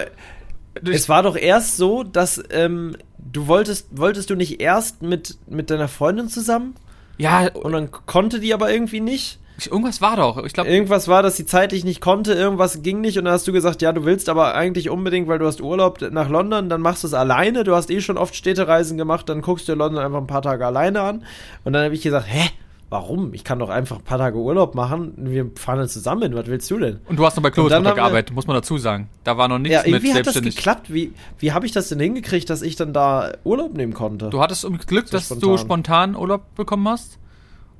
[0.83, 5.69] es war doch erst so, dass ähm, du wolltest, wolltest du nicht erst mit, mit
[5.69, 6.75] deiner Freundin zusammen
[7.21, 9.39] ja, und dann konnte die aber irgendwie nicht.
[9.57, 10.43] ich, irgendwas war doch.
[10.43, 13.47] Ich glaube, Irgendwas war, dass sie zeitlich nicht konnte, irgendwas ging nicht und dann hast
[13.47, 16.81] du gesagt, ja, du willst aber eigentlich unbedingt, weil du hast Urlaub nach London, dann
[16.81, 19.77] machst du es alleine, du hast eh schon oft Städtereisen gemacht, dann guckst du dir
[19.77, 21.23] London einfach ein paar Tage alleine an
[21.63, 22.49] und dann habe ich gesagt, hä,
[22.91, 23.33] warum?
[23.33, 26.69] Ich kann doch einfach ein paar Tage Urlaub machen, wir fahren dann zusammen, was willst
[26.69, 26.99] du denn?
[27.07, 29.09] und du hast noch bei wir- gearbeitet, muss man dazu sagen.
[29.23, 30.93] Da war noch nichts Ja, mit irgendwie hat das geklappt.
[30.93, 34.29] Wie, wie habe ich das denn hingekriegt, dass ich dann da Urlaub nehmen konnte?
[34.29, 35.57] Du hattest um Glück, So dass du spontan.
[35.57, 37.17] spontan Urlaub bekommen hast.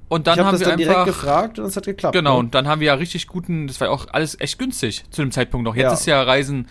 [0.08, 1.14] Und dann ich habe haben das wir dann direkt einfach.
[1.14, 2.14] gefragt und es hat geklappt.
[2.16, 2.40] Genau, ne?
[2.40, 5.22] und dann haben wir ja richtig guten, das war ja auch alles echt günstig zu
[5.22, 5.76] dem Zeitpunkt noch.
[5.76, 5.94] Jetzt Ja.
[5.94, 6.68] ist ja Reisen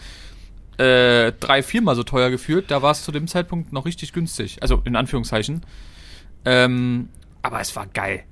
[0.79, 2.70] äh, drei, viermal so teuer gefühlt.
[2.70, 4.59] Da war es zu dem Zeitpunkt noch richtig günstig.
[4.62, 5.61] Also in Anführungszeichen.
[6.47, 7.09] Ähm,
[7.43, 8.24] aber es war geil.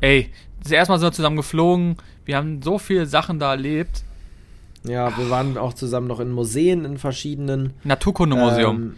[0.00, 0.30] Ey,
[0.62, 1.96] das erste Mal sind wir zusammen geflogen.
[2.24, 4.02] Wir haben so viele Sachen da erlebt.
[4.84, 7.72] Ja, wir waren auch zusammen noch in Museen, in verschiedenen.
[7.84, 8.76] Naturkundemuseum.
[8.76, 8.96] Ähm,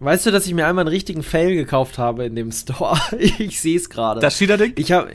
[0.00, 2.98] weißt du, dass ich mir einmal einen richtigen Fail gekauft habe in dem Store?
[3.18, 4.20] ich sehe es gerade.
[4.20, 4.72] das Schiederding?
[4.76, 5.10] Ich habe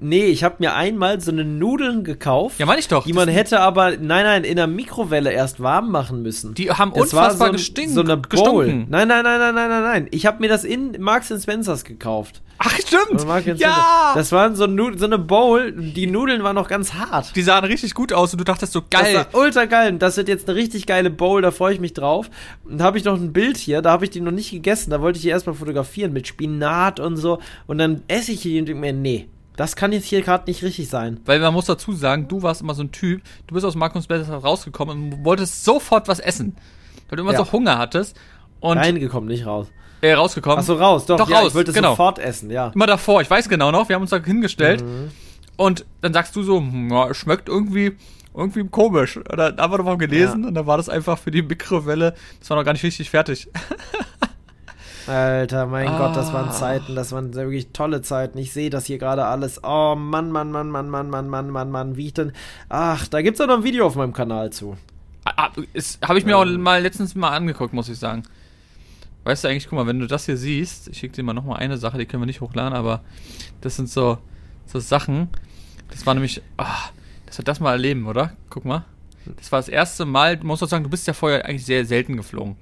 [0.00, 2.58] Nee, ich habe mir einmal so eine Nudeln gekauft.
[2.58, 3.04] Ja, meine ich doch.
[3.04, 6.54] Die man hätte aber, nein, nein, in der Mikrowelle erst warm machen müssen.
[6.54, 7.92] Die haben Das war unfassbar so, ein- gestinkt.
[7.94, 8.28] so eine Bowl.
[8.28, 8.86] gestunken.
[8.90, 10.08] Nein, nein, nein, nein, nein, nein, nein.
[10.10, 12.42] Ich habe mir das in Marks Spencers gekauft.
[12.60, 13.24] Ach, stimmt.
[13.24, 14.12] Marks Ja.
[14.16, 14.66] Das war so,
[14.96, 15.70] so eine Bowl.
[15.72, 17.36] Die Nudeln waren noch ganz hart.
[17.36, 19.14] Die sahen richtig gut aus und du dachtest so, Das geil.
[19.14, 19.92] war ultra geil.
[19.98, 22.28] Das wird jetzt eine richtig geile Bowl, da freue ich mich drauf.
[22.64, 24.90] Und da habe ich noch ein Bild hier, da habe ich die noch nicht gegessen.
[24.90, 27.38] Da wollte ich die erstmal fotografieren mit Spinat und so.
[27.68, 29.28] Und dann esse ich die und denke mir, nee,
[29.58, 31.20] das kann jetzt hier gerade nicht richtig sein.
[31.26, 34.04] Weil man muss dazu sagen, du warst immer so ein Typ, du bist aus Markus
[34.04, 36.56] Spencer rausgekommen und wolltest sofort was essen.
[37.10, 37.38] Weil du immer Ja.
[37.44, 38.16] so Hunger hattest
[38.60, 39.66] und Reingekommen, nicht raus.
[40.00, 40.60] äh, rausgekommen.
[40.60, 41.90] Ach so, raus, doch, Doch, ja, raus, ich wollte genau.
[41.90, 42.68] sofort essen, ja.
[42.74, 45.10] Immer davor, ich weiß genau noch, wir haben uns da hingestellt Mhm.
[45.56, 47.96] und dann sagst du so, hm, es schmeckt irgendwie
[48.34, 49.16] irgendwie komisch.
[49.16, 50.48] Und dann haben wir nochmal gelesen Ja.
[50.48, 53.48] und dann war das einfach für die Mikrowelle, das war noch gar nicht richtig fertig.
[55.08, 56.52] Alter, mein Gott, das waren Ah.
[56.52, 58.36] Zeiten, das waren wirklich tolle Zeiten.
[58.38, 59.60] Ich sehe das hier gerade alles.
[59.64, 62.32] Oh Mann, Mann, Mann, Mann, Mann, Mann, Mann, Mann, Mann, wie ich denn.
[62.68, 64.76] Ach, da gibt's auch noch ein Video auf meinem Kanal zu.
[65.24, 65.50] Ah,
[66.02, 68.22] Habe ich mir auch mal letztens mal angeguckt, muss ich sagen.
[69.24, 71.58] Weißt du eigentlich, guck mal, wenn du das hier siehst, ich schicke dir mal nochmal
[71.58, 73.02] eine Sache, die können wir nicht hochladen, aber
[73.60, 74.18] das sind so,
[74.66, 75.28] so Sachen.
[75.90, 76.76] Das war nämlich, ah,
[77.26, 78.32] dass wir das mal erleben, oder?
[78.50, 78.84] Guck mal.
[79.36, 81.84] Das war das erste Mal, du musst auch sagen, du bist ja vorher eigentlich sehr
[81.84, 82.56] selten geflogen.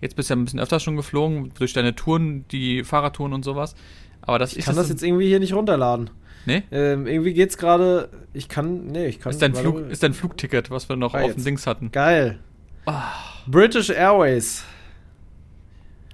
[0.00, 3.44] Jetzt bist du ja ein bisschen öfter schon geflogen, durch deine Touren, die Fahrradtouren und
[3.44, 3.74] sowas.
[4.22, 6.10] Aber das Ich kann das so- jetzt irgendwie hier nicht runterladen.
[6.46, 6.62] Nee?
[6.70, 8.08] Ähm, irgendwie geht's gerade.
[8.32, 8.86] Ich kann.
[8.86, 9.30] Nee, ich kann.
[9.30, 11.90] Ist dein, Flug, ist dein Flugticket, was wir noch Ah, auf dem Dings hatten.
[11.92, 12.38] Geil.
[12.86, 13.02] Ah.
[13.46, 14.64] British Airways.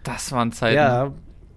[0.03, 0.77] Das waren Zeiten.
[0.77, 1.13] Ja.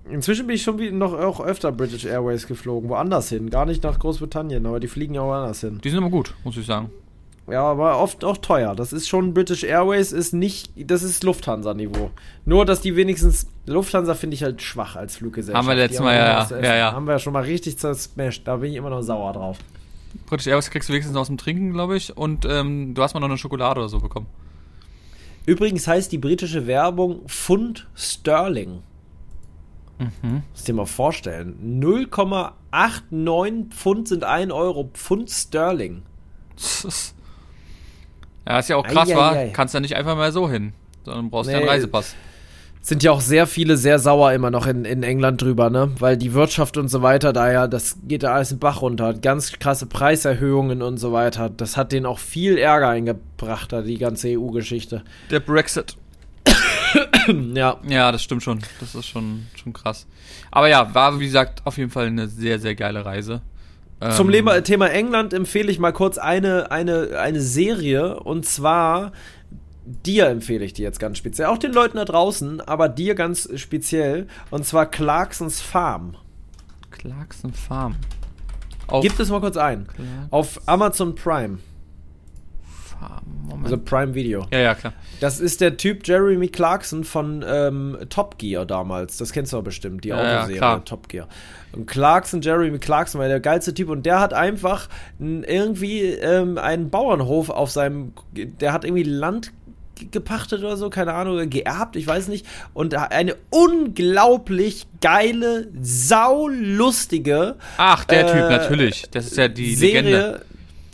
[0.10, 2.90] Inzwischen bin ich schon wie noch auch öfter British Airways geflogen.
[2.90, 3.50] Woanders hin.
[3.50, 5.80] Gar nicht nach Großbritannien, aber die fliegen ja woanders hin.
[5.84, 6.90] Die sind aber gut, muss ich sagen.
[7.50, 8.76] Ja, aber oft auch teuer.
[8.76, 12.12] Das ist schon British Airways, ist nicht, das ist Lufthansa-Niveau.
[12.44, 15.58] Nur, dass die wenigstens, Lufthansa finde ich halt schwach als Fluggesellschaft.
[15.58, 16.92] Haben wir letztes Mal, ja, ja, ja.
[16.92, 18.46] Haben wir ja schon mal richtig zersmashed.
[18.46, 19.60] Da bin ich immer noch sauer drauf.
[20.26, 22.18] British Airways kriegst du wenigstens aus dem Trinken, glaube ich.
[22.18, 24.28] Und ähm, du hast mal noch eine Schokolade oder so bekommen.
[25.46, 28.84] Übrigens heißt die britische Werbung Pfund Sterling.
[30.00, 30.44] Mhm.
[30.52, 31.80] Musst dir mal vorstellen.
[31.82, 34.90] 0,89 Pfund sind 1 Euro.
[34.94, 36.04] Pfund Sterling.
[38.48, 39.32] Ja, ist ja auch krass, Ei, ei, war.
[39.34, 39.50] ei.
[39.50, 40.74] Kannst ja nicht einfach mal so hin.
[41.04, 41.72] Sondern brauchst ja einen Nee.
[41.72, 42.16] Reisepass.
[42.82, 45.92] Sind ja auch sehr viele sehr sauer immer noch in, in England drüber, ne?
[46.00, 49.14] Weil die Wirtschaft und so weiter, da ja, das geht da alles im Bach runter.
[49.14, 51.50] Ganz krasse Preiserhöhungen und so weiter.
[51.50, 55.04] Das hat denen auch viel Ärger eingebracht, da die ganze EU-Geschichte.
[55.30, 55.98] Der Brexit.
[57.54, 57.78] ja.
[57.88, 58.60] Ja, das stimmt schon.
[58.80, 60.08] Das ist schon, schon krass.
[60.52, 63.42] Aber ja, war wie gesagt auf jeden Fall eine sehr, sehr geile Reise.
[64.16, 69.12] Zum Ähm, Lema- Thema England empfehle ich mal kurz eine, eine, eine Serie und zwar
[69.86, 71.48] dir empfehle ich die jetzt ganz speziell.
[71.48, 76.16] Auch den Leuten da draußen, aber dir ganz speziell und zwar Clarksons Farm.
[76.92, 77.96] Clarkson Farm.
[78.88, 79.88] Auf Gib es mal kurz ein.
[79.88, 81.58] Clarkson Auf Amazon Prime,
[83.00, 83.24] Farm.
[83.48, 83.66] Moment.
[83.66, 84.46] also Prime Video.
[84.52, 84.94] ja, ja, klar.
[85.20, 89.18] Das ist der Typ Jeremy Clarkson von ähm, Top Gear damals.
[89.18, 90.86] Das kennst du bestimmt, die Ja, ja, Autoserie klar.
[90.86, 91.28] Top Gear.
[91.72, 94.90] Und Clarkson, Jeremy Clarkson war der geilste Typ und der hat einfach
[95.20, 99.52] irgendwie ähm, einen Bauernhof auf seinem, der hat irgendwie Land
[99.96, 102.46] ge- gepachtet oder so, keine Ahnung, geerbt, ich weiß nicht.
[102.74, 109.04] Und eine unglaublich geile, saulustige Ach, der Äh, Typ, natürlich.
[109.12, 110.46] Das ist ja die Serie, Legende.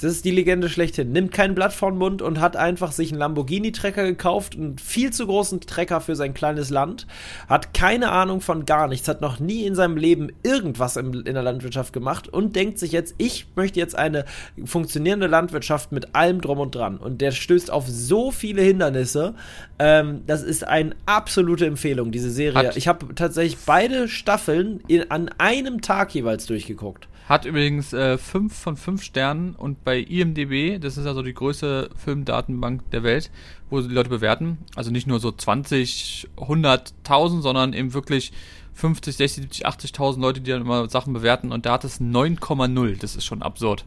[0.04, 1.12] Das ist die Legende schlechthin.
[1.12, 5.12] Nimmt kein Blatt vor den Mund und hat einfach sich einen Lamborghini-Trecker gekauft, einen viel
[5.12, 7.08] zu großen Trecker für sein kleines Land,
[7.48, 11.34] hat keine Ahnung von gar nichts, hat noch nie in seinem Leben irgendwas im, in
[11.34, 14.26] der Landwirtschaft gemacht und denkt sich jetzt, ich möchte jetzt eine
[14.66, 16.98] funktionierende Landwirtschaft mit allem drum und dran.
[16.98, 19.36] Und der stößt auf so viele Hindernisse.
[19.80, 22.68] Ähm, das ist eine absolute Empfehlung, diese Serie.
[22.70, 27.08] Hat- ich habe tatsächlich beide Staffeln in, an einem Tag jeweils durchgeguckt.
[27.34, 31.90] Hat übrigens äh, 5 von 5 Sternen und bei IMDB, das ist also die größte
[31.96, 33.32] Filmdatenbank der Welt,
[33.72, 38.34] wo die Leute bewerten, also nicht nur so 20, 100.000, sondern eben wirklich
[38.76, 43.00] 50, 60, 70, 80.000 Leute, die dann immer Sachen bewerten und da hat es 9,0.
[43.00, 43.84] Das ist schon absurd.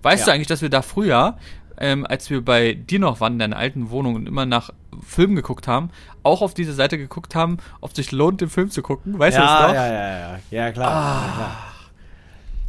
[0.00, 0.24] Weißt Ja.
[0.24, 1.36] du eigentlich, dass wir da früher,
[1.76, 4.70] ähm, als wir bei dir noch waren in deiner alten Wohnung und immer nach
[5.06, 5.90] Filmen geguckt haben,
[6.22, 9.18] auch auf diese Seite geguckt haben, ob sich lohnt, den Film zu gucken?
[9.18, 9.74] Weißt du das noch?
[9.74, 11.26] ja, ja, ja, ja, klar.
[11.26, 11.67] ja, klar.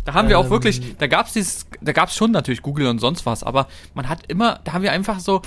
[0.09, 0.49] Da haben wir auch Ähm.
[0.49, 4.23] wirklich, da gab's dieses, da gab's schon natürlich Google und sonst was, aber man hat
[4.27, 5.43] immer, da haben wir einfach so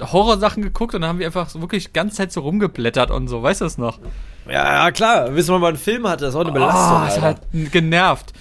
[0.00, 3.28] Horrorsachen geguckt und dann haben wir einfach so wirklich die ganze Zeit so rumgeblättert und
[3.28, 3.98] so, weißt du das noch?
[4.46, 5.34] Ja, ja, klar.
[5.34, 6.96] Wissen wir mal einen Film hatte, das ist auch eine Belastung.
[6.96, 7.42] Oh, das hat
[7.72, 8.32] genervt.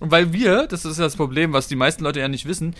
[0.00, 2.74] Und weil wir, das ist ja das Problem, was die meisten Leute ja nicht wissen,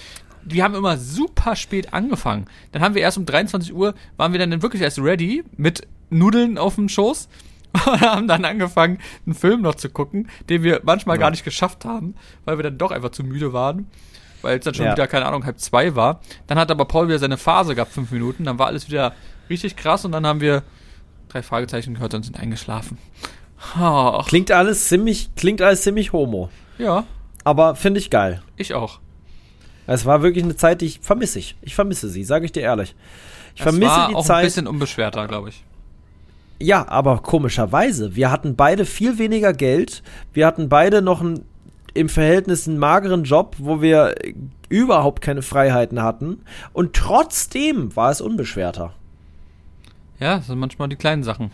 [0.45, 2.47] die haben immer super spät angefangen.
[2.73, 6.59] Dann haben wir erst um 23 Uhr, waren wir dann wirklich erst ready mit Nudeln
[6.59, 7.29] auf dem Schoß
[7.87, 11.21] und haben dann angefangen, einen Film noch zu gucken, den wir manchmal Ja.
[11.23, 12.15] gar nicht geschafft haben,
[12.45, 13.87] weil wir dann doch einfach zu müde waren.
[14.43, 14.93] Weil es dann schon Ja.
[14.93, 16.21] wieder, keine Ahnung, halb zwei war.
[16.49, 18.45] Dann hat aber Paul wieder seine Phase gehabt, fünf Minuten.
[18.45, 19.15] Dann war alles wieder
[19.49, 20.63] richtig krass und dann haben wir
[21.29, 22.99] drei Fragezeichen gehört und sind eingeschlafen.
[23.79, 26.51] Ach, Klingt alles ziemlich, klingt alles ziemlich homo.
[26.79, 27.05] ja,
[27.45, 28.43] Aber finde ich geil.
[28.57, 28.99] ich auch.
[29.87, 31.57] Es war wirklich eine Zeit, die ich vermisse ich.
[31.63, 32.95] Ich vermisse sie, sage ich dir ehrlich.
[33.55, 34.45] Ich Es vermisse war die auch ein Zeit.
[34.45, 35.65] bisschen unbeschwerter, glaube ich.
[36.63, 40.05] Ja, aber komischerweise, wir hatten beide viel weniger Geld.
[40.33, 41.45] Wir hatten beide noch einen,
[41.93, 44.15] im Verhältnis einen mageren Job, wo wir
[44.69, 46.45] überhaupt keine Freiheiten hatten.
[46.73, 48.93] Und trotzdem war es unbeschwerter.
[50.21, 51.51] Ja, das sind manchmal die kleinen Sachen.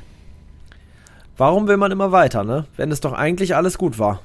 [1.39, 2.67] Warum will man immer weiter, ne?
[2.77, 4.21] Wenn es doch eigentlich alles gut war.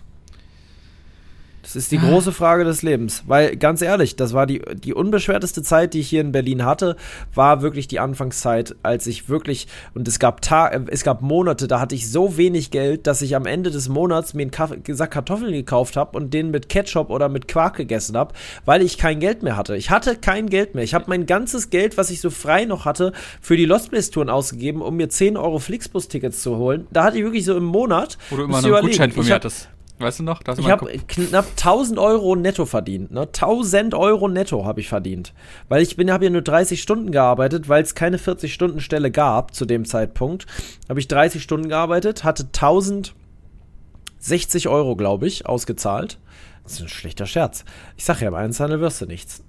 [1.63, 3.23] Das ist die große Frage des Lebens.
[3.25, 6.97] Weil, ganz ehrlich, das war die, die unbeschwerteste Zeit, die ich hier in Berlin hatte,
[7.33, 11.79] war wirklich die Anfangszeit, als ich wirklich, und es gab Tage, es gab Monate, da
[11.79, 15.11] hatte ich so wenig Geld, dass ich am Ende des Monats mir einen Kaff Sack
[15.11, 18.33] Kartoffeln gekauft habe und den mit Ketchup oder mit Quark gegessen habe,
[18.65, 19.77] weil ich kein Geld mehr hatte.
[19.77, 20.83] Ich hatte kein Geld mehr.
[20.83, 24.11] Ich habe mein ganzes Geld, was ich so frei noch hatte, für die Lost Place
[24.11, 26.87] Touren ausgegeben, um mir 10 Euro Flixbus-Tickets zu holen.
[26.91, 28.17] Da hatte ich wirklich so im Monat.
[28.29, 29.69] Wo du immer musst einen Gutschein von mir hattest.
[30.03, 30.41] Weißt du noch?
[30.57, 33.11] Ich habe knapp 1000 Euro netto verdient.
[33.11, 33.21] Ne?
[33.21, 35.33] 1000 Euro netto habe ich verdient.
[35.69, 39.65] Weil ich bin, habe ja nur 30 Stunden gearbeitet, weil es keine 40-Stunden-Stelle gab zu
[39.65, 40.45] dem Zeitpunkt.
[40.89, 46.19] Habe ich 30 Stunden gearbeitet, hatte 1060 Euro, glaube ich, ausgezahlt.
[46.63, 47.65] Das ist ein schlechter Scherz.
[47.97, 49.43] Ich sage ja, im Einzelhandel wirst du nichts.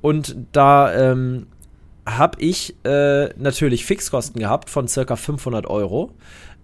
[0.00, 1.48] Und da ähm,
[2.06, 6.12] habe ich äh, natürlich Fixkosten gehabt von circa 500 Euro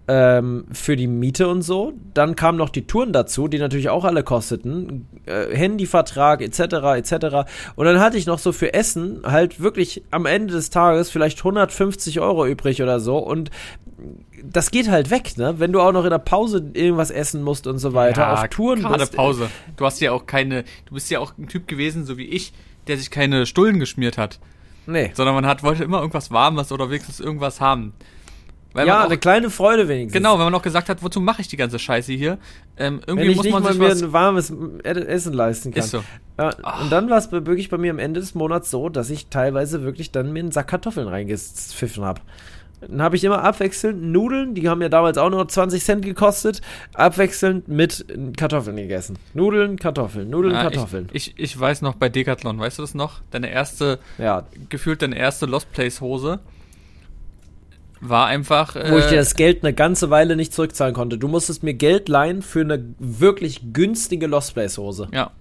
[0.07, 1.93] ähm, für die Miete und so.
[2.13, 5.07] Dann kamen noch die Touren dazu, die natürlich auch alle kosteten.
[5.25, 6.59] Äh, Handyvertrag etc.
[6.97, 7.49] etc.
[7.75, 11.39] Und dann hatte ich noch so für Essen halt wirklich am Ende des Tages vielleicht
[11.39, 13.17] 150 Euro übrig oder so.
[13.17, 13.49] Und
[14.43, 15.55] das geht halt weg, ne?
[15.59, 18.33] Wenn du auch noch in der Pause irgendwas essen musst und so weiter.
[18.33, 19.49] auf Touren gerade bist- Pause.
[19.77, 22.51] Du hast ja auch keine, du bist ja auch ein Typ gewesen, so wie ich,
[22.87, 24.39] der sich keine Stullen geschmiert hat,
[24.85, 25.11] Nee.
[25.13, 27.93] sondern man hat, wollte immer irgendwas Warmes oder wenigstens irgendwas haben.
[28.73, 30.13] Weil Ja, man eine auch, kleine Freude wenigstens.
[30.13, 32.39] genau, wenn man auch gesagt hat, wozu mache ich die ganze Scheiße hier?
[32.77, 34.01] Ähm, Wenn irgendwie ich muss nicht man mal sich mir was.
[34.03, 34.53] ein warmes
[34.83, 35.83] Essen leisten kann.
[35.83, 36.03] Ist so.
[36.39, 36.49] Ja,
[36.81, 39.83] und dann war es wirklich bei mir am Ende des Monats so, dass ich teilweise
[39.83, 42.21] wirklich dann mir einen Sack Kartoffeln reingepfiffen habe.
[42.81, 46.61] Dann habe ich immer abwechselnd Nudeln, die haben ja damals auch nur 20 Cent gekostet,
[46.93, 48.05] abwechselnd mit
[48.35, 49.17] Kartoffeln gegessen.
[49.33, 51.07] Nudeln, Kartoffeln, Nudeln, Ah, Kartoffeln.
[51.13, 53.21] Ich, ich, ich weiß noch bei Decathlon, weißt du das noch?
[53.31, 56.39] Deine erste, ja, gefühlt deine erste Lost Place Hose
[58.03, 58.75] war einfach.
[58.75, 61.17] wo ich dir äh, das Geld eine ganze Weile nicht zurückzahlen konnte.
[61.17, 65.07] Du musstest mir Geld leihen für eine wirklich günstige Lost Place Hose.
[65.11, 65.31] Ja.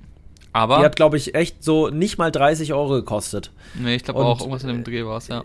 [0.54, 0.80] Die Aber.
[0.80, 3.50] hat, glaube ich, echt so nicht mal 30 Euro gekostet.
[3.74, 5.42] nee, ich glaube auch irgendwas in dem Dreh war es, ja.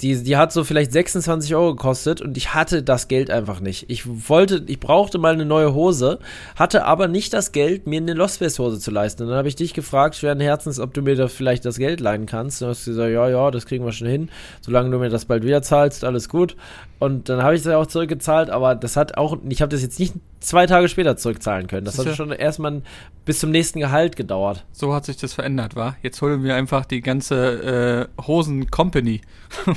[0.00, 3.88] die, die hat so vielleicht 26 Euro gekostet und ich hatte das Geld einfach nicht.
[3.88, 6.18] Ich wollte, ich brauchte mal eine neue Hose,
[6.56, 9.22] hatte aber nicht das Geld, mir eine Lost Place Hose zu leisten.
[9.22, 12.00] Und dann habe ich dich gefragt, schweren Herzens, ob du mir da vielleicht das Geld
[12.00, 12.60] leihen kannst.
[12.60, 14.28] Und du hast gesagt, ja, ja, das kriegen wir schon hin.
[14.60, 16.56] Solange du mir das bald wieder zahlst, alles gut.
[16.98, 19.82] Und dann habe ich es ja auch zurückgezahlt, aber das hat auch, ich habe das
[19.82, 21.84] jetzt nicht zwei Tage später zurückzahlen können.
[21.84, 22.10] Das Siehste?
[22.10, 22.82] hat schon erstmal
[23.24, 24.64] bis zum nächsten Gehalt gedauert.
[24.72, 25.96] So hat sich das verändert, war.
[26.02, 29.20] Jetzt holen wir einfach die ganze äh, Hosen-Company.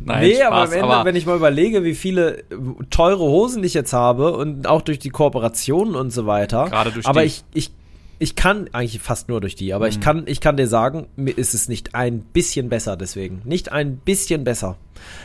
[0.00, 2.44] Nein, nee, Spaß, aber am Ende, aber wenn ich mal überlege, wie viele
[2.90, 6.66] teure Hosen ich jetzt habe und auch durch die Kooperationen und so weiter.
[6.68, 7.26] Gerade durch aber die.
[7.28, 7.70] ich, ich,
[8.18, 9.90] ich kann eigentlich fast nur durch die, aber Mhm.
[9.90, 13.42] ich kann, ich kann dir sagen, mir ist es nicht ein bisschen besser deswegen.
[13.44, 14.76] Nicht ein bisschen besser.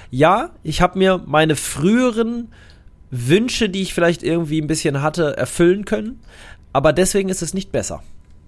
[0.09, 2.49] Ja, ich habe mir meine früheren
[3.11, 6.19] Wünsche, die ich vielleicht irgendwie ein bisschen hatte, erfüllen können,
[6.73, 8.03] aber deswegen ist es nicht besser.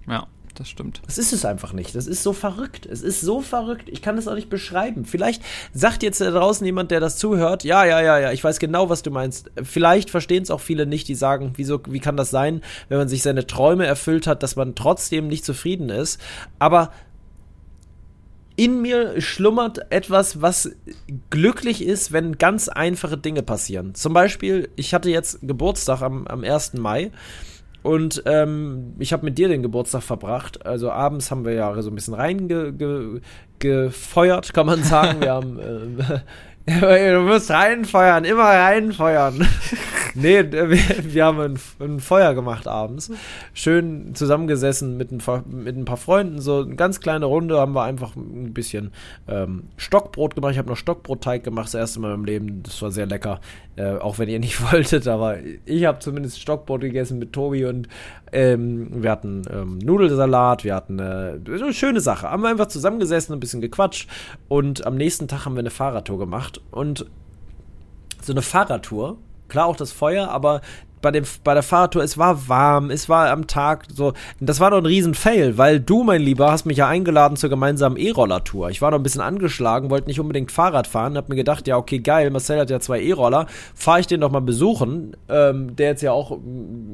[0.08, 0.28] ja,
[0.60, 1.02] das stimmt.
[1.06, 1.96] Das ist es einfach nicht.
[1.96, 2.86] Das ist so verrückt.
[2.86, 3.88] Es ist so verrückt.
[3.88, 5.06] Ich kann es auch nicht beschreiben.
[5.06, 5.42] Vielleicht
[5.74, 8.90] sagt jetzt da draußen jemand, der das zuhört, ja, ja, ja, ja, ich weiß genau,
[8.90, 9.50] was du meinst.
[9.64, 13.08] Vielleicht verstehen es auch viele nicht, die sagen, wieso, wie kann das sein, wenn man
[13.08, 16.20] sich seine Träume erfüllt hat, dass man trotzdem nicht zufrieden ist.
[16.60, 16.92] Aber
[18.60, 20.76] in mir schlummert etwas, was
[21.30, 23.96] glücklich ist, wenn ganz einfache Dinge passieren.
[23.96, 26.74] Zum Beispiel, ich hatte jetzt Geburtstag am, am 1.
[26.74, 27.12] Mai
[27.84, 30.66] und ähm, ich habe mit dir den Geburtstag verbracht.
[30.66, 33.22] Also abends haben wir ja so ein bisschen reingefeuert, ge,
[33.60, 35.22] gefeuert, kann man sagen.
[35.22, 35.58] Wir haben.
[35.62, 35.98] Ähm,
[36.82, 39.48] du musst reinfeuern, immer reinfeuern.
[40.16, 43.12] nee, wir, wir haben ein, ein, Feuer gemacht abends.
[43.54, 46.42] Schön zusammengesessen mit ein, mit ein paar Freunden.
[46.42, 48.92] So eine ganz kleine Runde haben wir einfach ein bisschen
[49.28, 50.54] ähm, Stockbrot gemacht.
[50.54, 52.64] Ich habe noch Stockbrotteig gemacht, das erste Mal im Leben.
[52.64, 53.40] Das war sehr lecker.
[53.76, 57.88] Äh, auch wenn ihr nicht wolltet, aber ich habe zumindest Stockbrot gegessen mit Tobi und
[58.32, 62.30] ähm, wir hatten ähm, Nudelsalat, wir hatten äh, eine schöne Sache.
[62.30, 64.10] Haben wir einfach zusammengesessen, ein bisschen gequatscht
[64.50, 67.06] und am nächsten Tag haben wir eine Fahrradtour gemacht und
[68.22, 69.18] so eine Fahrradtour,
[69.50, 70.62] klar auch das Feuer, aber
[71.02, 74.14] bei, dem, bei der Fahrradtour, es war warm, es war am Tag so.
[74.40, 77.98] Das war doch ein Riesen-Fail, weil du, mein Lieber, hast mich ja eingeladen zur gemeinsamen
[77.98, 78.70] E-Roller-Tour.
[78.70, 81.78] Ich war noch ein bisschen angeschlagen, wollte nicht unbedingt Fahrrad fahren, hab mir gedacht, ja,
[81.78, 85.90] okay, geil, Marcel hat ja zwei E-Roller, fahr ich den doch mal besuchen, ähm, der
[85.90, 86.38] jetzt ja auch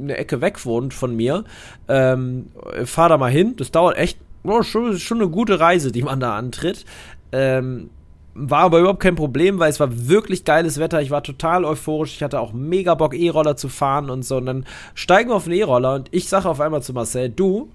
[0.02, 1.44] eine Ecke weg wohnt von mir.
[1.88, 2.48] Ähm,
[2.86, 6.20] fahr da mal hin, das dauert echt oh, schon, schon eine gute Reise, die man
[6.20, 6.86] da antritt.
[7.32, 7.90] Ähm,
[8.36, 11.02] war aber überhaupt kein Problem, weil es war wirklich geiles Wetter.
[11.02, 12.16] Ich war total euphorisch.
[12.16, 14.38] Ich hatte auch mega Bock, E-Roller zu fahren und so.
[14.38, 17.70] Und dann steigen wir auf den E-Roller und ich sage auf einmal zu Marcel, du,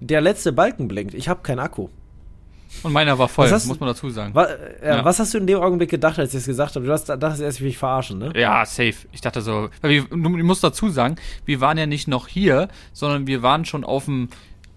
[0.00, 1.14] der letzte Balken blinkt.
[1.14, 1.88] Ich habe keinen Akku.
[2.82, 4.34] Und meiner war voll, hast, muss man dazu sagen.
[4.34, 5.04] Wa äh, ja.
[5.04, 6.84] Was hast du in dem Augenblick gedacht, als ich es gesagt habe?
[6.84, 8.32] Du hast dachtest erst, ich will mich verarschen, ne?
[8.36, 8.94] Ja, safe.
[9.12, 13.26] Ich dachte so, wir, du musst dazu sagen, wir waren ja nicht noch hier, sondern
[13.26, 14.28] wir waren schon auf dem,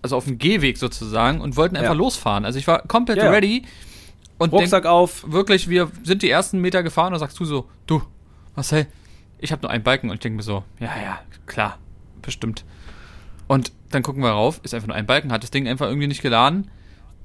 [0.01, 1.97] also auf dem Gehweg sozusagen und wollten einfach ja.
[1.97, 2.45] losfahren.
[2.45, 3.29] Also ich war komplett ja.
[3.29, 3.63] ready
[4.41, 5.31] und Rucksack denk, auf.
[5.31, 8.01] Wirklich, wir sind die ersten Meter gefahren und sagst du so, du,
[8.55, 8.87] Marcel,
[9.39, 11.77] ich habe nur einen Balken und ich denke mir so, ja, ja, klar,
[12.21, 12.65] bestimmt.
[13.47, 16.07] Und dann gucken wir rauf, ist einfach nur ein Balken, hat das Ding einfach irgendwie
[16.07, 16.71] nicht geladen.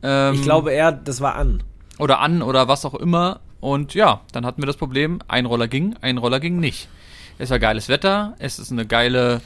[0.03, 1.63] Ähm, ich glaube eher, das war an.
[1.99, 3.41] Oder an oder was auch immer.
[3.61, 6.89] Und ja, dann hatten wir das Problem, ein Roller ging, ein Roller ging nicht.
[7.39, 9.41] Es war geiles Wetter, es ist eine geile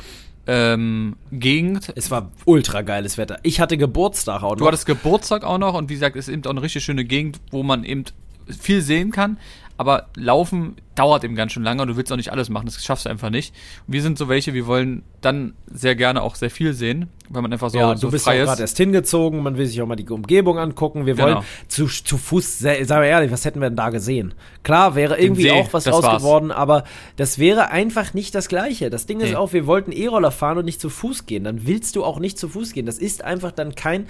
[0.50, 1.92] ähm, Gegend.
[1.94, 3.38] Es war ultra geiles Wetter.
[3.44, 4.56] Ich hatte Geburtstag auch noch.
[4.56, 7.04] Du hattest Geburtstag auch noch und wie gesagt, es ist eben auch eine richtig schöne
[7.04, 8.04] Gegend, wo man eben
[8.48, 9.38] viel sehen kann.
[9.76, 12.84] Aber Laufen dauert eben ganz schön lange und du willst auch nicht alles machen, das
[12.84, 13.54] schaffst du einfach nicht.
[13.86, 17.42] Und wir sind so welche, wir wollen dann sehr gerne auch sehr viel sehen, weil
[17.42, 19.80] man einfach so, ja, so du bist frei ja gerade erst hingezogen, man will sich
[19.80, 21.06] auch mal die Umgebung angucken.
[21.06, 21.26] Wir genau.
[21.26, 24.34] wollen zu, zu Fuß, sagen wir ehrlich, was hätten wir denn da gesehen?
[24.64, 26.82] Klar, wäre irgendwie See, auch was raus geworden, aber
[27.16, 28.90] das wäre einfach nicht das Gleiche.
[28.90, 29.28] Das Ding nee.
[29.28, 31.44] ist auch, wir wollten E-Roller fahren und nicht zu Fuß gehen.
[31.44, 32.86] Dann willst du auch nicht zu Fuß gehen.
[32.86, 34.06] Das ist einfach dann kein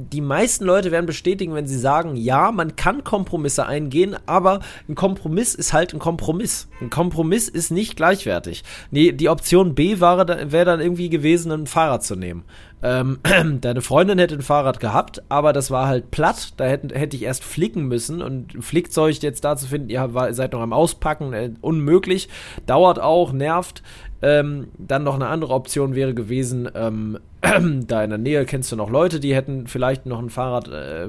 [0.00, 4.94] die meisten Leute werden bestätigen, wenn sie sagen, ja, man kann Kompromisse eingehen, aber ein
[4.94, 6.68] Kompromiss ist halt ein Kompromiss.
[6.80, 8.64] Ein Kompromiss ist nicht gleichwertig.
[8.90, 12.44] Nee, die Option B wäre wäre dann irgendwie gewesen, ein Fahrrad zu nehmen.
[12.82, 13.18] Ähm,
[13.60, 16.54] deine Freundin hätte ein Fahrrad gehabt, aber das war halt platt.
[16.56, 20.52] Da hätte, hätte ich erst flicken müssen und Flickzeug jetzt da zu finden, ihr seid
[20.52, 22.28] noch am Auspacken, äh, unmöglich.
[22.66, 23.82] Dauert auch, nervt.
[24.22, 27.18] Ähm, dann noch eine andere Option wäre gewesen, ähm,
[27.86, 31.08] da in der Nähe kennst du noch Leute, die hätten vielleicht noch ein Fahrrad äh,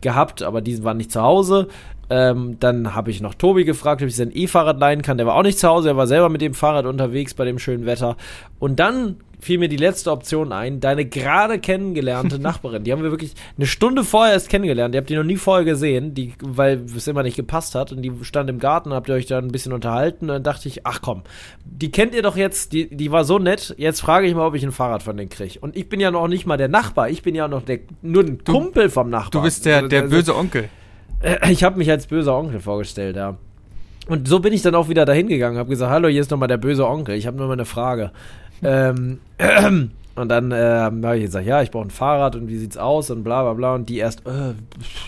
[0.00, 1.68] gehabt, aber die waren nicht zu Hause.
[2.10, 5.16] Ähm, dann habe ich noch Tobi gefragt, ob ich sein E-Fahrrad leihen kann.
[5.16, 7.60] Der war auch nicht zu Hause, er war selber mit dem Fahrrad unterwegs bei dem
[7.60, 8.16] schönen Wetter.
[8.58, 12.84] Und dann fiel mir die letzte Option ein, deine gerade kennengelernte Nachbarin.
[12.84, 14.94] Die haben wir wirklich eine Stunde vorher erst kennengelernt.
[14.94, 17.92] Ihr habt die noch nie vorher gesehen, die, weil es immer nicht gepasst hat.
[17.92, 20.26] Und die stand im Garten, habt ihr euch da ein bisschen unterhalten.
[20.26, 21.22] Und dann dachte ich, ach komm,
[21.64, 23.74] die kennt ihr doch jetzt, die, die war so nett.
[23.78, 25.58] Jetzt frage ich mal, ob ich ein Fahrrad von denen kriege.
[25.60, 27.08] Und ich bin ja noch nicht mal der Nachbar.
[27.08, 29.30] Ich bin ja noch der, nur ein du, Kumpel vom Nachbarn.
[29.30, 30.68] Du bist der, also, der böse Onkel.
[31.50, 33.36] Ich habe mich als böser Onkel vorgestellt, ja.
[34.08, 36.48] Und so bin ich dann auch wieder dahin gegangen, habe gesagt, hallo, hier ist nochmal
[36.48, 38.10] der böse Onkel, ich habe nur mal eine Frage.
[38.62, 39.20] ähm,
[40.16, 43.10] Und dann äh, habe ich gesagt, ja, ich brauche ein Fahrrad und wie sieht's aus
[43.10, 43.74] und bla bla bla.
[43.74, 44.54] Und die erst, äh,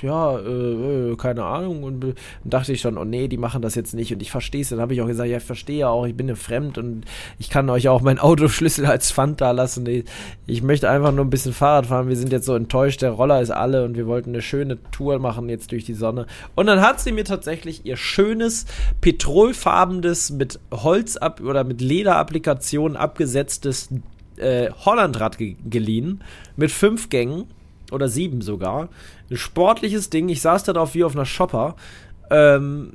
[0.00, 1.82] ja, äh, äh keine Ahnung.
[1.82, 4.12] Und, und dachte ich schon, oh nee, die machen das jetzt nicht.
[4.12, 4.68] Und ich verstehe es.
[4.68, 7.04] Dann habe ich auch gesagt, ja, ich verstehe auch, ich bin eine Fremd und
[7.38, 9.86] ich kann euch auch meinen Autoschlüssel als Pfand da lassen.
[9.86, 10.04] Ich,
[10.46, 12.08] ich möchte einfach nur ein bisschen Fahrrad fahren.
[12.08, 15.18] Wir sind jetzt so enttäuscht, der Roller ist alle und wir wollten eine schöne Tour
[15.18, 16.26] machen jetzt durch die Sonne.
[16.54, 18.66] Und dann hat sie mir tatsächlich ihr schönes,
[19.00, 23.88] petrolfarbenes, mit Holz ab oder mit Lederapplikationen abgesetztes
[24.36, 26.22] äh, Hollandrad ge geliehen
[26.56, 27.46] mit fünf Gängen
[27.90, 28.88] oder sieben sogar.
[29.30, 30.28] Ein sportliches Ding.
[30.28, 31.76] Ich saß da drauf wie auf einer Shopper.
[32.30, 32.94] Ähm,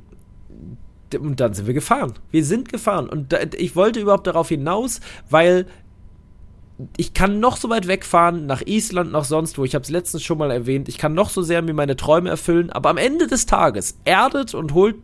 [1.18, 2.14] und dann sind wir gefahren.
[2.30, 3.08] Wir sind gefahren.
[3.08, 5.66] Und da, ich wollte überhaupt darauf hinaus, weil
[6.96, 10.22] ich kann noch so weit wegfahren, nach Island, nach sonst wo, ich habe es letztens
[10.22, 13.26] schon mal erwähnt, ich kann noch so sehr mir meine Träume erfüllen, aber am Ende
[13.26, 14.96] des Tages erdet und holt,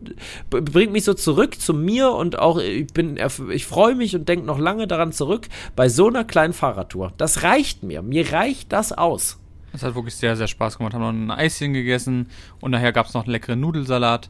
[0.49, 3.19] bringt mich so zurück zu mir und auch, ich bin,
[3.51, 7.13] ich freue mich und denke noch lange daran zurück, bei so einer kleinen Fahrradtour.
[7.17, 9.39] Das reicht mir, mir reicht das aus.
[9.73, 10.93] Es hat wirklich sehr, sehr Spaß gemacht.
[10.93, 12.29] Haben noch ein Eischen gegessen
[12.61, 14.29] und nachher gab es noch einen leckeren Nudelsalat.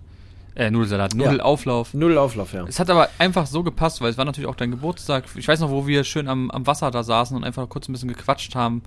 [0.56, 1.94] Äh, Nudelsalat, Nudelauflauf.
[1.94, 2.00] Ja.
[2.00, 2.66] Nudelauflauf, ja.
[2.66, 5.26] Es hat aber einfach so gepasst, weil es war natürlich auch dein Geburtstag.
[5.36, 7.92] Ich weiß noch, wo wir schön am, am Wasser da saßen und einfach kurz ein
[7.92, 8.82] bisschen gequatscht haben.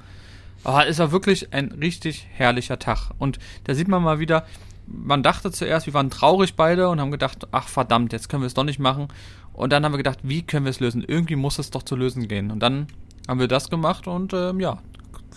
[0.64, 3.10] Aber es war wirklich ein richtig herrlicher Tag.
[3.18, 4.46] Und da sieht man mal wieder,
[4.86, 8.46] man dachte zuerst, wir waren traurig beide und haben gedacht, ach verdammt, jetzt können wir
[8.46, 9.08] es doch nicht machen.
[9.52, 11.04] Und dann haben wir gedacht, wie können wir es lösen?
[11.06, 12.50] Irgendwie muss es doch zu lösen gehen.
[12.50, 12.86] Und dann
[13.28, 14.78] haben wir das gemacht und ähm, ja,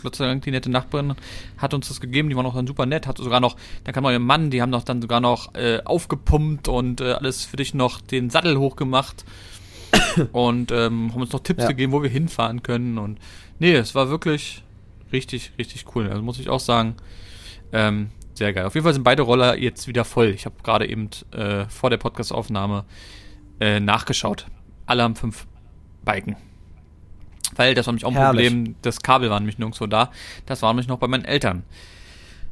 [0.03, 1.15] Gott sei Dank, die nette Nachbarin
[1.57, 4.03] hat uns das gegeben, die war noch dann super nett, hat sogar noch, da kam
[4.03, 7.57] noch ihr Mann, die haben noch dann sogar noch äh, aufgepumpt und äh, alles für
[7.57, 9.25] dich noch den Sattel hochgemacht
[10.31, 11.69] und ähm, haben uns noch Tipps Ja.
[11.69, 13.19] gegeben, wo wir hinfahren können und
[13.59, 14.63] nee, es war wirklich
[15.11, 16.09] richtig, richtig cool.
[16.09, 16.95] Also muss ich auch sagen,
[17.73, 18.65] ähm, sehr geil.
[18.65, 20.27] Auf jeden Fall sind beide Roller jetzt wieder voll.
[20.27, 22.85] Ich habe gerade eben äh, vor der Podcast-Aufnahme
[23.59, 24.45] äh, nachgeschaut.
[24.85, 25.45] Alle haben fünf
[26.03, 26.35] Balken.
[27.55, 28.47] Weil das war nämlich auch ein Herrlich.
[28.47, 30.11] Problem, das Kabel war nämlich nirgendwo da.
[30.45, 31.63] Das war nämlich noch bei meinen Eltern.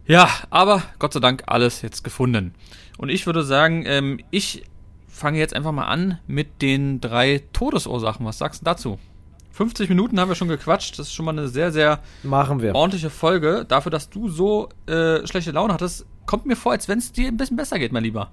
[0.06, 2.56] Ja, aber Gott sei Dank alles jetzt gefunden.
[2.98, 4.64] Und ich würde sagen, ähm, ich
[5.08, 8.26] fange jetzt einfach mal an mit den drei Todesursachen.
[8.26, 9.00] Was sagst du dazu?
[9.52, 10.98] 50 Minuten haben wir schon gequatscht.
[10.98, 12.76] Das ist schon mal eine sehr, sehr Machen wir.
[12.76, 13.66] ordentliche Folge.
[13.68, 17.28] Dafür, dass du so äh, schlechte Laune hattest, kommt mir vor, als wenn es dir
[17.28, 18.32] ein bisschen besser geht, mein Lieber.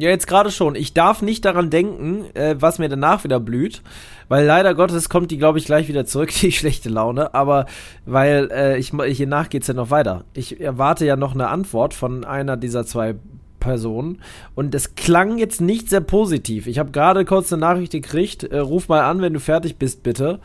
[0.00, 0.76] Ja, jetzt gerade schon.
[0.76, 3.82] Ich darf nicht daran denken, äh, was mir danach wieder blüht,
[4.28, 7.34] weil leider Gottes kommt die, glaube ich, gleich wieder zurück, die schlechte Laune.
[7.34, 7.66] Aber
[8.06, 10.24] weil äh, ich, ich hiernach geht's ja noch weiter.
[10.32, 13.16] Ich erwarte ja noch eine Antwort von einer dieser zwei
[13.58, 14.22] Personen
[14.54, 16.66] und es klang jetzt nicht sehr positiv.
[16.66, 18.44] Ich habe gerade kurz eine Nachricht gekriegt.
[18.44, 20.40] Äh, ruf mal an, wenn du fertig bist, bitte.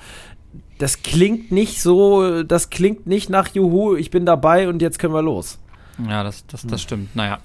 [0.80, 5.14] Das klingt nicht so, das klingt nicht nach Juhu, ich bin dabei und jetzt können
[5.14, 5.60] wir los.
[6.10, 7.16] Ja, das, das, das stimmt.
[7.16, 7.40] Naja,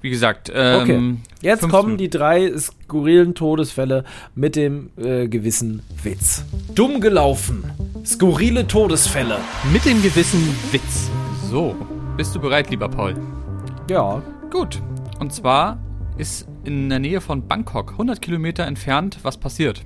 [0.00, 1.16] wie gesagt, ähm, Okay.
[1.42, 1.98] Jetzt kommen Minuten.
[1.98, 6.44] die drei skurrilen Todesfälle mit dem äh, gewissen Witz.
[6.74, 7.64] Dumm gelaufen.
[8.04, 9.38] Skurrile Todesfälle.
[9.72, 11.10] mit dem gewissen Witz.
[11.50, 11.74] So,
[12.16, 13.16] bist du bereit, lieber Paul?
[13.90, 14.22] Ja.
[14.50, 14.80] Gut.
[15.18, 15.78] Und zwar
[16.16, 19.82] ist in der Nähe von Bangkok, 100 Kilometer entfernt, was passiert.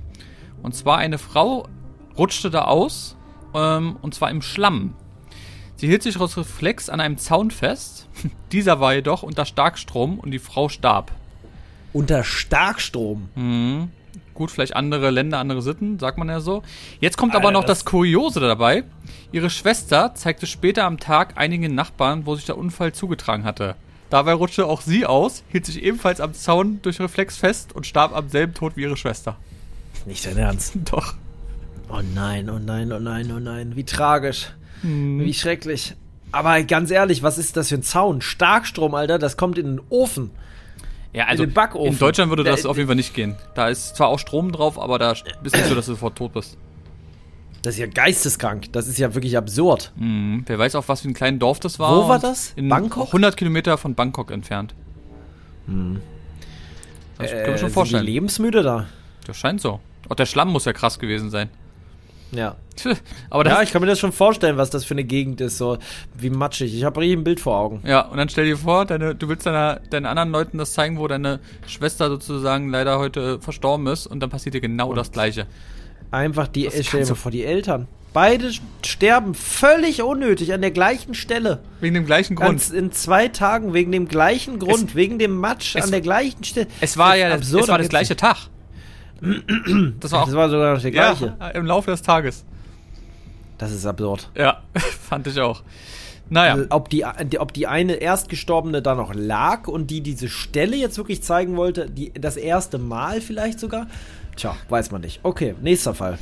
[0.61, 1.67] Und zwar eine Frau
[2.17, 3.15] rutschte da aus,
[3.55, 4.93] ähm, und zwar im Schlamm.
[5.83, 8.07] Sie hielt sich aus Reflex an einem Zaun fest.
[8.53, 11.11] Dieser war jedoch unter Starkstrom und die Frau starb.
[11.91, 13.27] Unter Starkstrom.
[13.35, 13.91] Mhm.
[14.33, 16.63] Gut, vielleicht andere Länder, andere Sitten, sagt man ja so.
[17.01, 18.85] Jetzt kommt aber Alter, noch das, das- Kuriose dabei.
[19.33, 23.75] Ihre Schwester zeigte später am Tag einigen Nachbarn, wo sich der Unfall zugetragen hatte.
[24.09, 28.15] Dabei rutschte auch sie aus, hielt sich ebenfalls am Zaun durch Reflex fest und starb
[28.15, 29.35] am selben Tod wie ihre Schwester.
[30.05, 30.77] Nicht dein Ernst.
[30.89, 31.15] Doch.
[31.89, 33.75] Oh nein, oh nein, oh nein, oh nein.
[33.75, 34.47] Wie tragisch.
[34.83, 35.19] Hm.
[35.21, 35.95] Wie schrecklich.
[36.31, 38.21] Aber ganz ehrlich, was ist das für ein Zaun?
[38.21, 40.29] Starkstrom, Alter, das kommt in den Ofen.
[41.13, 41.93] Ja, also In den Backofen.
[41.93, 43.35] in Deutschland würde das Da- auf jeden Fall nicht gehen.
[43.55, 46.33] Da ist zwar auch Strom drauf, aber da ist nicht so, dass du sofort tot
[46.33, 46.57] bist.
[47.61, 48.73] Das ist ja geisteskrank.
[48.73, 49.91] Das ist ja wirklich absurd.
[49.95, 50.43] Mhm.
[50.47, 51.95] Wer weiß auch, was für ein kleines Dorf das war.
[52.05, 52.51] Wo war das?
[52.55, 53.07] In Bangkok?
[53.07, 54.73] 100 Kilometer von Bangkok entfernt.
[57.17, 58.05] Das kann man schon Äh, sind vorstellen.
[58.05, 58.87] Die lebensmüde da.
[59.27, 59.79] Das scheint so.
[60.09, 61.49] Auch der Schlamm muss ja krass gewesen sein.
[62.35, 62.55] Ja.
[63.29, 65.77] Aber Ja, ich kann mir das schon vorstellen, was das für eine Gegend ist, so
[66.17, 66.73] wie matschig.
[66.75, 67.81] Ich habe richtig ein Bild vor Augen.
[67.85, 70.97] ja, und dann stell dir vor, deine, du willst deiner, deinen anderen Leuten das zeigen,
[70.97, 75.45] wo deine Schwester sozusagen leider heute verstorben ist und dann passiert dir genau das Gleiche.
[76.11, 77.87] Einfach die, Das äh, stell dir kannst mal du- vor, die Eltern.
[78.13, 78.51] Beide
[78.85, 81.63] sterben völlig unnötig an der gleichen Stelle.
[81.81, 82.49] Wegen dem gleichen Grund.
[82.49, 86.01] Ganz in zwei Tagen wegen dem gleichen Grund, Es- wegen dem Matsch es- an der
[86.01, 86.67] gleichen Stelle.
[86.79, 88.37] es war ja absurd, es war das gleiche Tag.
[89.99, 91.35] Das war auch Das war sogar noch der gleiche.
[91.39, 92.45] ja, im Laufe des Tages.
[93.57, 94.29] Das ist absurd.
[94.35, 95.63] Ja, fand ich auch.
[96.29, 97.05] Naja, Also, ob, die,
[97.39, 101.89] ob die eine Erstgestorbene da noch lag und die diese Stelle jetzt wirklich zeigen wollte,
[101.89, 103.87] die, das erste Mal vielleicht sogar?
[104.35, 105.19] Tja, weiß man nicht.
[105.23, 106.17] Okay, nächster Fall.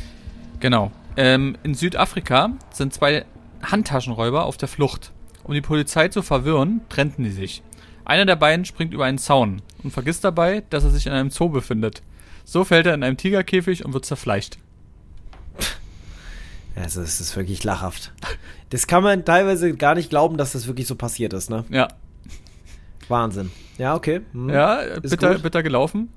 [0.59, 0.91] Genau.
[1.17, 3.25] Ähm, in Südafrika sind zwei
[3.63, 5.11] Handtaschenräuber auf der Flucht.
[5.43, 7.63] Um die Polizei zu verwirren, trennten die sich.
[8.05, 11.29] Einer der beiden springt über einen Zaun und vergisst dabei, dass er sich in einem
[11.29, 12.01] Zoo befindet.
[12.51, 14.57] So fällt er in einem Tigerkäfig und wird zerfleischt.
[16.73, 18.13] Also, es ist wirklich lachhaft.
[18.69, 21.65] Das kann man teilweise gar nicht glauben, dass das wirklich so passiert ist, ne?
[21.69, 21.89] Ja,
[23.09, 23.51] Wahnsinn.
[23.77, 24.21] Ja, okay.
[24.31, 24.49] Hm.
[24.49, 25.43] ja, Ist bitter, gut.
[25.43, 26.09] bitter gelaufen.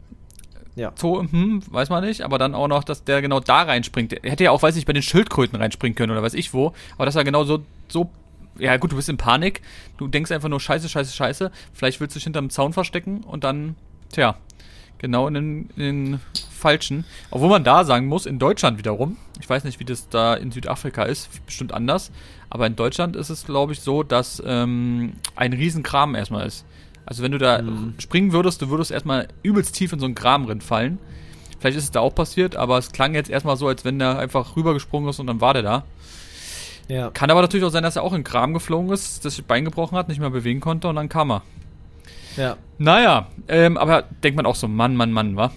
[0.76, 0.92] Ja.
[0.96, 4.12] Zoo, hm, weiß man nicht, aber dann auch noch, dass der genau da reinspringt.
[4.12, 6.72] Er hätte ja auch, weiß ich, bei den Schildkröten reinspringen können oder weiß ich wo,
[6.96, 8.10] aber das war genau so, so,
[8.58, 9.60] ja gut, du bist in Panik,
[9.98, 13.44] du denkst einfach nur scheiße, scheiße, scheiße, vielleicht willst du dich hinterm Zaun verstecken und
[13.44, 13.76] dann,
[14.12, 14.36] tja,
[15.04, 17.04] genau in den, in den falschen.
[17.30, 20.50] Obwohl man da sagen muss, in Deutschland wiederum, ich weiß nicht, wie das da in
[20.50, 22.10] Südafrika ist, bestimmt anders,
[22.48, 26.64] aber in Deutschland ist es, glaube ich, so, dass ähm, ein Riesenkram erstmal ist.
[27.04, 27.62] Also wenn du da
[27.98, 30.98] springen würdest, du würdest erstmal übelst tief in so einen Graben rinfallen.
[31.60, 34.18] Vielleicht ist es da auch passiert, aber es klang jetzt erstmal so, als wenn der
[34.18, 35.84] einfach rübergesprungen ist und dann war der da.
[36.88, 37.10] Ja.
[37.10, 39.66] Kann aber natürlich auch sein, dass er auch in den Graben geflogen ist, das Bein
[39.66, 41.42] gebrochen hat, nicht mehr bewegen konnte und dann kam er.
[42.36, 42.56] Ja.
[42.78, 45.52] Naja, ähm, aber denkt man auch so, Mann, Mann, Mann, wa?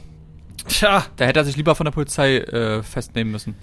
[0.68, 1.06] Tja.
[1.16, 3.56] Da hätte er sich lieber von der Polizei äh, festnehmen müssen.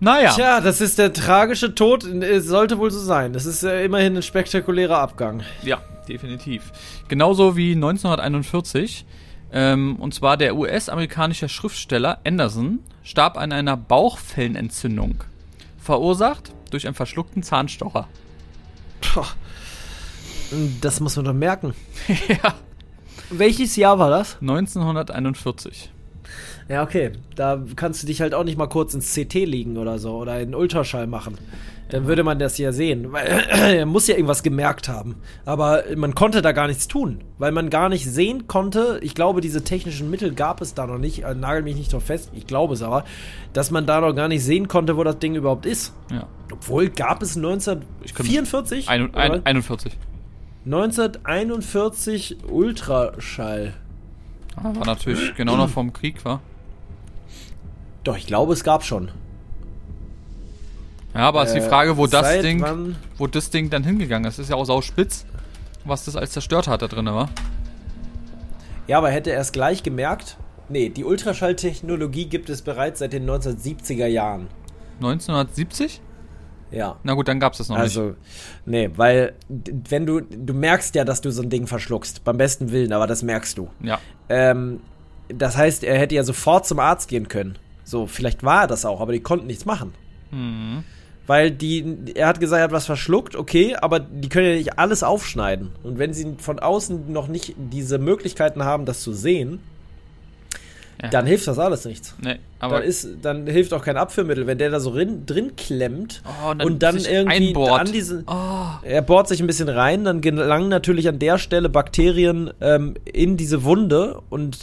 [0.00, 2.04] Naja, Tja, das ist der tragische Tod.
[2.04, 3.32] Es sollte wohl so sein.
[3.32, 5.42] Das ist äh, immerhin ein spektakulärer Abgang.
[5.62, 6.72] ja, definitiv.
[7.08, 9.04] Genauso wie 1941
[9.54, 15.24] Ähm, und zwar der US-amerikanische Schriftsteller Anderson starb an einer Bauchfellenentzündung,
[15.78, 18.08] verursacht durch einen verschluckten Zahnstocher.
[19.02, 19.26] Puh.
[20.80, 21.74] Das muss man doch merken.
[22.28, 22.54] ja.
[23.30, 24.36] Welches Jahr war das?
[24.40, 25.90] 1941.
[26.68, 27.12] Ja, okay.
[27.34, 30.40] Da kannst du dich halt auch nicht mal kurz ins CT liegen oder so oder
[30.40, 31.38] in Ultraschall machen.
[31.90, 33.12] Dann würde man das ja sehen.
[33.52, 35.16] Er muss ja irgendwas gemerkt haben.
[35.44, 38.98] Aber man konnte da gar nichts tun, weil man gar nicht sehen konnte.
[39.02, 41.24] Ich glaube, diese technischen Mittel gab es da noch nicht.
[41.24, 42.30] Äh, nagel mich nicht drauf fest.
[42.34, 43.04] Ich glaube es aber,
[43.52, 45.92] dass man da noch gar nicht sehen konnte, wo das Ding überhaupt ist.
[46.10, 46.26] Ja.
[46.50, 48.88] Obwohl gab es 1944?
[48.88, 49.92] Ein, ein, 41.
[50.64, 53.74] 1941 Ultraschall.
[54.56, 56.40] Ah, War natürlich genau noch vom Krieg, war.
[58.04, 59.10] Doch, ich glaube, es gab schon.
[61.14, 62.64] Ja, aber ist die Äh, Frage, wo das Ding,
[63.18, 64.38] wo das Ding dann hingegangen ist.
[64.38, 65.26] Ist ja auch sau spitz,
[65.84, 67.28] was das als zerstört hat da drin, war.
[68.86, 70.36] Ja, aber hätte er es gleich gemerkt?
[70.68, 74.46] Nee, die Ultraschalltechnologie gibt es bereits seit den 1970er Jahren.
[75.00, 76.00] 1970?
[76.72, 76.96] Ja.
[77.02, 77.82] Na gut, dann gab's das noch nicht.
[77.82, 78.14] Also,
[78.64, 82.72] nee, weil wenn du, du merkst ja, dass du so ein Ding verschluckst, beim besten
[82.72, 83.68] Willen, aber das merkst du.
[83.82, 84.00] Ja.
[84.28, 84.80] Ähm,
[85.28, 87.58] das heißt, er hätte ja sofort zum Arzt gehen können.
[87.84, 89.92] So, vielleicht war er das auch, aber die konnten nichts machen.
[90.30, 90.84] Mhm.
[91.26, 94.78] Weil die, er hat gesagt, er hat was verschluckt, okay, aber die können ja nicht
[94.78, 95.70] alles aufschneiden.
[95.82, 99.60] Und wenn sie von außen noch nicht diese Möglichkeiten haben, das zu sehen,
[101.02, 101.08] Ja.
[101.08, 102.14] dann hilft das alles nichts.
[102.22, 105.56] Nee, aber dann, ist, dann hilft auch kein Abführmittel, wenn der da so rin, drin
[105.56, 107.80] klemmt Oh, und dann und dann irgendwie einbohrt.
[107.80, 108.24] an diesen.
[108.28, 108.66] Oh.
[108.82, 113.36] Er bohrt sich ein bisschen rein, dann gelangen natürlich an der Stelle Bakterien ähm, in
[113.36, 114.58] diese Wunde und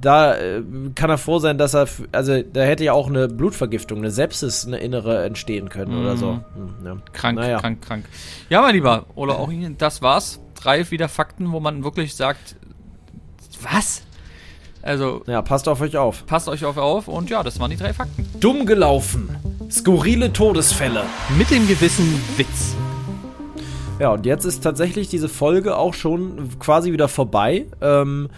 [0.00, 0.62] da äh,
[0.94, 4.66] kann er froh sein, dass er, also da hätte ja auch eine Blutvergiftung, eine Sepsis,
[4.66, 6.32] eine innere entstehen können oder so.
[6.32, 6.40] Mhm.
[6.80, 6.96] Hm, ja.
[7.12, 7.60] Krank, Naja.
[7.60, 8.04] krank, krank.
[8.48, 10.40] Ja, mein Lieber, oder auch Ihnen, das war's.
[10.54, 12.56] Drei wieder Fakten, wo man wirklich sagt,
[13.62, 14.02] was?
[14.82, 16.26] Also, Ja, passt auf euch auf.
[16.26, 18.26] passt euch auf auf und ja, das waren die drei Fakten.
[18.40, 19.28] Dumm gelaufen.
[19.70, 21.04] Skurrile Todesfälle.
[21.38, 22.74] Mit dem gewissen Witz.
[24.00, 27.66] Ja, und jetzt ist tatsächlich diese Folge auch schon quasi wieder vorbei.
[27.80, 28.28] Ähm,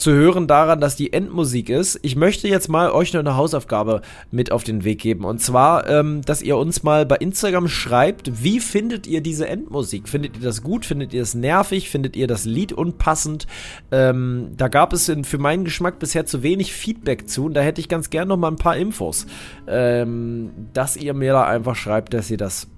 [0.00, 1.98] zu hören daran, dass die Endmusik ist.
[2.02, 5.24] Ich möchte jetzt mal euch noch eine Hausaufgabe mit auf den Weg geben.
[5.24, 10.08] Und zwar, ähm, dass ihr uns mal bei Instagram schreibt, wie findet ihr diese Endmusik?
[10.08, 10.86] Findet ihr das gut?
[10.86, 11.90] Findet ihr das nervig?
[11.90, 13.46] Findet ihr das Lied unpassend?
[13.92, 17.44] Ähm, da gab es in, für meinen Geschmack bisher zu wenig Feedback zu.
[17.44, 19.26] Und da hätte ich ganz gern noch mal ein paar Infos.
[19.68, 22.68] Ähm, dass ihr mir da einfach schreibt, dass ihr das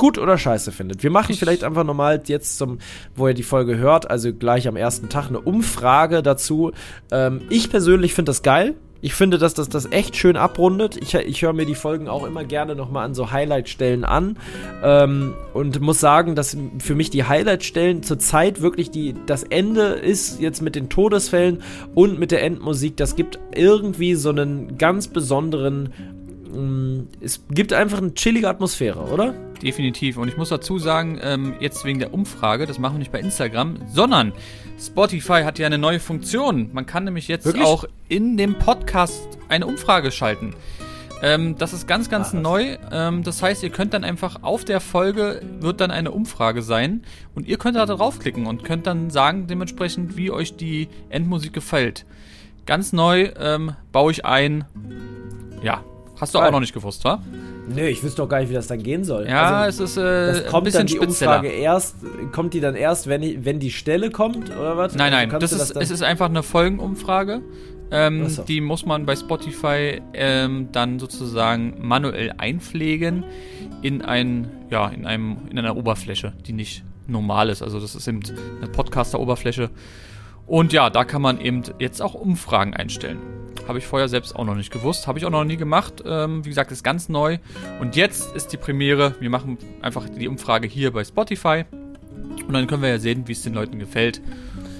[0.00, 1.04] gut oder scheiße findet.
[1.04, 2.78] Wir machen Ich- vielleicht einfach nochmal jetzt zum,
[3.14, 6.72] wo ihr die Folge hört, also gleich am ersten Tag eine Umfrage dazu.
[7.12, 8.74] Ähm, ich persönlich finde das geil.
[9.02, 10.98] Ich finde, dass das das echt schön abrundet.
[10.98, 14.36] Ich, ich höre mir die Folgen auch immer gerne nochmal an so Highlight-Stellen an
[14.84, 20.38] ähm, und muss sagen, dass für mich die Highlight-Stellen zurzeit wirklich die, das Ende ist
[20.40, 21.62] jetzt mit den Todesfällen
[21.94, 22.98] und mit der Endmusik.
[22.98, 25.94] Das gibt irgendwie so einen ganz besonderen.
[26.52, 29.34] Mh, Es gibt einfach eine chillige Atmosphäre, oder?
[29.62, 30.16] Definitiv.
[30.16, 33.20] Und ich muss dazu sagen, ähm, jetzt wegen der Umfrage, das machen wir nicht bei
[33.20, 34.32] Instagram, sondern
[34.78, 36.70] Spotify hat ja eine neue Funktion.
[36.72, 37.64] Man kann nämlich jetzt Wirklich?
[37.64, 40.54] auch in dem Podcast eine Umfrage schalten.
[41.22, 42.78] Ähm, das ist ganz, ganz Ah, neu.
[42.90, 47.02] Ähm, das heißt, ihr könnt dann einfach auf der Folge wird dann eine Umfrage sein
[47.34, 52.06] und ihr könnt da draufklicken und könnt dann sagen dementsprechend, wie euch die Endmusik gefällt.
[52.64, 54.64] Ganz neu ähm, baue ich ein.
[55.62, 55.84] Ja,
[56.20, 56.52] hast du auch Geil.
[56.52, 57.22] noch nicht gewusst, wa?
[57.74, 59.26] Nö, ich wüsste doch gar nicht, wie das dann gehen soll.
[59.28, 61.36] Ja, also, es ist äh, das ein kommt bisschen dann die spezieller.
[61.38, 61.96] Umfrage erst,
[62.32, 64.94] kommt die dann erst, wenn, ich, wenn die Stelle kommt, oder was?
[64.94, 67.40] Nein, Also nein, kannst das ist, dann- es ist einfach eine Folgenumfrage.
[67.92, 68.42] Ähm, so.
[68.42, 73.24] Die muss man bei Spotify ähm, dann sozusagen manuell einpflegen
[73.82, 77.62] in ein, ja, in einem, in einer Oberfläche, die nicht normal ist.
[77.62, 78.20] Also das ist eben
[78.60, 79.70] eine Podcaster-Oberfläche.
[80.46, 83.18] Und ja, da kann man eben jetzt auch Umfragen einstellen.
[83.68, 85.06] Habe ich vorher selbst auch noch nicht gewusst.
[85.06, 86.02] Habe ich auch noch nie gemacht.
[86.04, 87.38] Ähm, wie gesagt, ist ganz neu.
[87.80, 89.14] Und jetzt ist die Premiere.
[89.20, 91.64] Wir machen einfach die Umfrage hier bei Spotify.
[92.46, 94.20] Und dann können wir ja sehen, wie es den Leuten gefällt.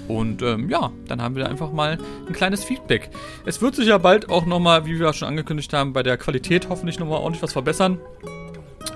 [0.07, 3.09] Und ähm, ja, dann haben wir einfach mal ein kleines Feedback.
[3.45, 6.67] Es wird sich ja bald auch nochmal, wie wir schon angekündigt haben, bei der Qualität
[6.69, 7.97] hoffentlich nochmal ordentlich was verbessern.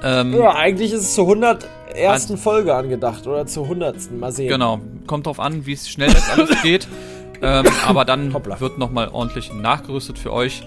[0.03, 1.67] Ähm, Ja, eigentlich ist es zur 100.
[1.95, 4.11] ersten Folge angedacht oder zur 100.
[4.19, 4.49] Mal sehen.
[4.49, 6.87] Genau, kommt drauf an, wie es schnell das alles geht.
[7.41, 8.59] Ähm, aber dann Hoppla.
[8.59, 10.63] wird nochmal ordentlich nachgerüstet für euch.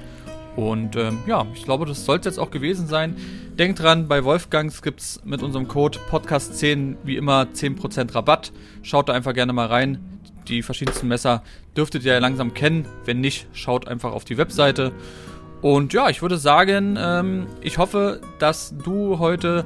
[0.56, 3.16] Und ähm, ja, ich glaube, das sollte jetzt auch gewesen sein.
[3.58, 8.52] Denkt dran, bei Wolfgangs gibt es mit unserem Code Podcast10 wie immer 10% Rabatt.
[8.82, 10.20] Schaut da einfach gerne mal rein.
[10.48, 11.44] Die verschiedensten Messer
[11.76, 12.86] dürftet ihr ja langsam kennen.
[13.04, 14.92] Wenn nicht, schaut einfach auf die Webseite.
[15.60, 19.64] Und ja, ich würde sagen, ähm, ich hoffe, dass du heute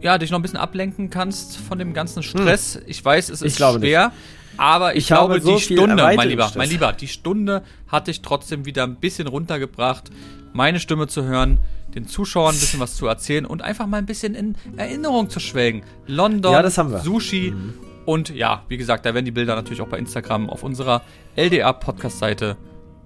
[0.00, 2.78] ja, dich noch ein bisschen ablenken kannst von dem ganzen Stress.
[2.86, 4.12] Ich weiß, es ist schwer.
[4.56, 8.22] Aber ich, Ich glaube, so die Stunde, mein Lieber, mein Lieber, die Stunde hat dich
[8.22, 10.10] trotzdem wieder ein bisschen runtergebracht,
[10.52, 11.58] meine Stimme zu hören,
[11.94, 15.40] den Zuschauern ein bisschen was zu erzählen und einfach mal ein bisschen in Erinnerung zu
[15.40, 15.82] schwelgen.
[16.06, 16.52] London,
[16.92, 16.98] Ja.
[17.00, 17.52] Sushi
[18.04, 21.02] und ja, wie gesagt, da werden die Bilder natürlich auch bei Instagram auf unserer
[21.36, 22.56] LDA-Podcast-Seite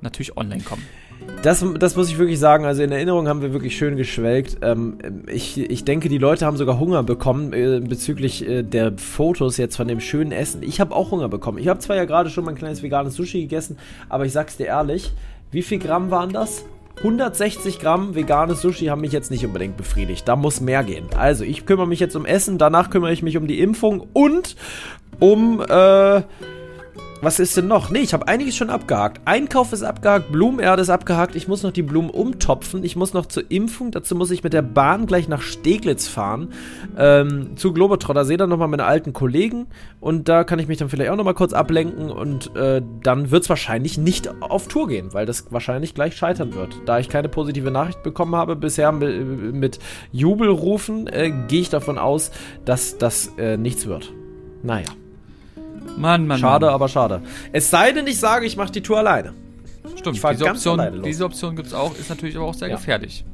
[0.01, 0.85] natürlich online kommen.
[1.43, 2.65] Das, das muss ich wirklich sagen.
[2.65, 4.59] Also in Erinnerung haben wir wirklich schön geschwelgt.
[4.63, 4.99] Ähm,
[5.29, 9.77] ich, ich denke, die Leute haben sogar Hunger bekommen äh, bezüglich äh, der Fotos jetzt
[9.77, 10.63] von dem schönen Essen.
[10.63, 11.59] Ich habe auch Hunger bekommen.
[11.59, 14.67] Ich habe zwar ja gerade schon mein kleines veganes Sushi gegessen, aber ich sag's dir
[14.67, 15.13] ehrlich,
[15.53, 16.65] wie viel Gramm waren das?
[16.99, 20.27] 160 Gramm veganes Sushi haben mich jetzt nicht unbedingt befriedigt.
[20.27, 21.07] Da muss mehr gehen.
[21.17, 24.57] Also, ich kümmere mich jetzt um Essen, danach kümmere ich mich um die Impfung und
[25.21, 26.23] um, äh,
[27.21, 27.91] was ist denn noch?
[27.91, 29.21] Nee, ich habe einiges schon abgehakt.
[29.25, 31.35] Einkauf ist abgehakt, Blumenerde ist abgehakt.
[31.35, 32.85] Ich muss noch die Blumen umtopfen.
[32.85, 33.91] Ich muss noch zur Impfung.
[33.91, 36.53] Dazu muss ich mit der Bahn gleich nach Steglitz fahren.
[36.97, 38.25] Ähm, zu Globetrotter.
[38.25, 39.67] Sehe dann nochmal meine alten Kollegen.
[40.01, 42.11] Und da kann ich mich dann vielleicht auch nochmal kurz ablenken.
[42.11, 46.55] Und äh, dann wird es wahrscheinlich nicht auf Tour gehen, weil das wahrscheinlich gleich scheitern
[46.55, 46.81] wird.
[46.87, 49.79] Da ich keine positive Nachricht bekommen habe bisher mit, mit
[50.13, 52.31] Jubelrufen, äh, gehe ich davon aus,
[52.65, 54.13] dass das äh, nichts wird.
[54.63, 54.87] Naja.
[55.97, 56.75] Mann, Mann, Schade, Mann.
[56.75, 57.23] aber schade.
[57.53, 59.33] Es sei denn, ich sage, ich mache die Tour alleine.
[59.97, 62.77] Stimmt, diese ganz Option, diese Option gibt es auch, ist natürlich aber auch sehr Ja.
[62.77, 63.25] gefährlich.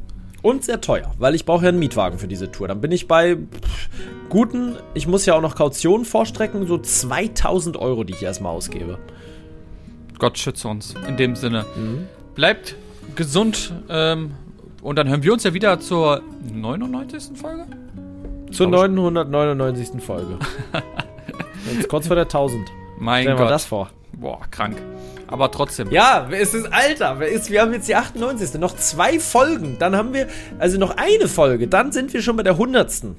[0.42, 2.68] Und sehr teuer, weil ich brauche ja einen Mietwagen für diese Tour.
[2.68, 3.88] Dann bin ich bei pff,
[4.28, 8.98] guten, ich muss ja auch noch Kautionen vorstrecken, so 2000 Euro, die ich erstmal ausgebe.
[10.18, 10.94] Gott schütze uns.
[11.08, 11.64] In dem Sinne.
[11.76, 12.06] Mhm.
[12.34, 12.76] Bleibt
[13.16, 14.32] gesund ähm,
[14.82, 16.22] und dann hören wir uns ja wieder zur
[16.52, 17.36] 99.
[17.38, 17.64] Folge.
[18.52, 20.02] Zur Glaub 999.
[20.02, 20.38] Folge.
[21.72, 22.70] Jetzt kurz vor der 1000.
[22.98, 23.50] Mein Stellen wir Gott.
[23.52, 23.90] das vor.
[24.12, 24.76] Boah, krank.
[25.26, 25.90] Aber trotzdem.
[25.90, 27.20] Ja, es ist Alter.
[27.26, 28.54] ist- Wir haben jetzt die 98.
[28.60, 29.76] Noch zwei Folgen.
[29.78, 31.66] Dann haben wir, also noch eine Folge.
[31.66, 33.16] Dann sind wir schon bei der 100.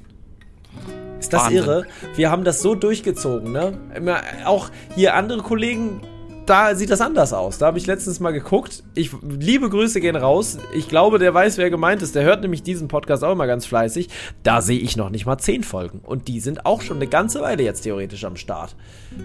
[1.20, 1.58] Ist das Wahnsinn.
[1.58, 1.86] irre?
[2.16, 3.74] Wir haben das so durchgezogen, ne?
[3.96, 6.02] Immer, auch hier andere Kollegen,
[6.46, 7.58] da sieht das anders aus.
[7.58, 8.84] Da habe ich letztens mal geguckt.
[8.94, 10.58] Ich, liebe Grüße gehen raus.
[10.74, 12.16] Ich glaube, der weiß, wer gemeint ist.
[12.16, 14.10] Der hört nämlich diesen Podcast auch immer ganz fleißig.
[14.44, 16.00] Da sehe ich noch nicht mal zehn Folgen.
[16.00, 18.76] Und die sind auch schon eine ganze Weile jetzt theoretisch am Start.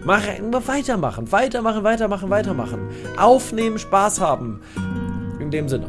[0.04, 2.80] Mach, immer weitermachen, weitermachen, weitermachen, weitermachen.
[3.16, 4.60] Aufnehmen, Spaß haben.
[5.38, 5.86] In dem Sinne.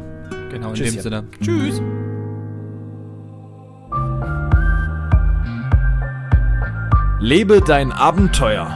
[0.50, 0.96] Genau, in Tschüsschen.
[0.96, 1.28] dem Sinne.
[1.42, 1.82] Tschüss.
[7.22, 8.76] Lebe dein Abenteuer.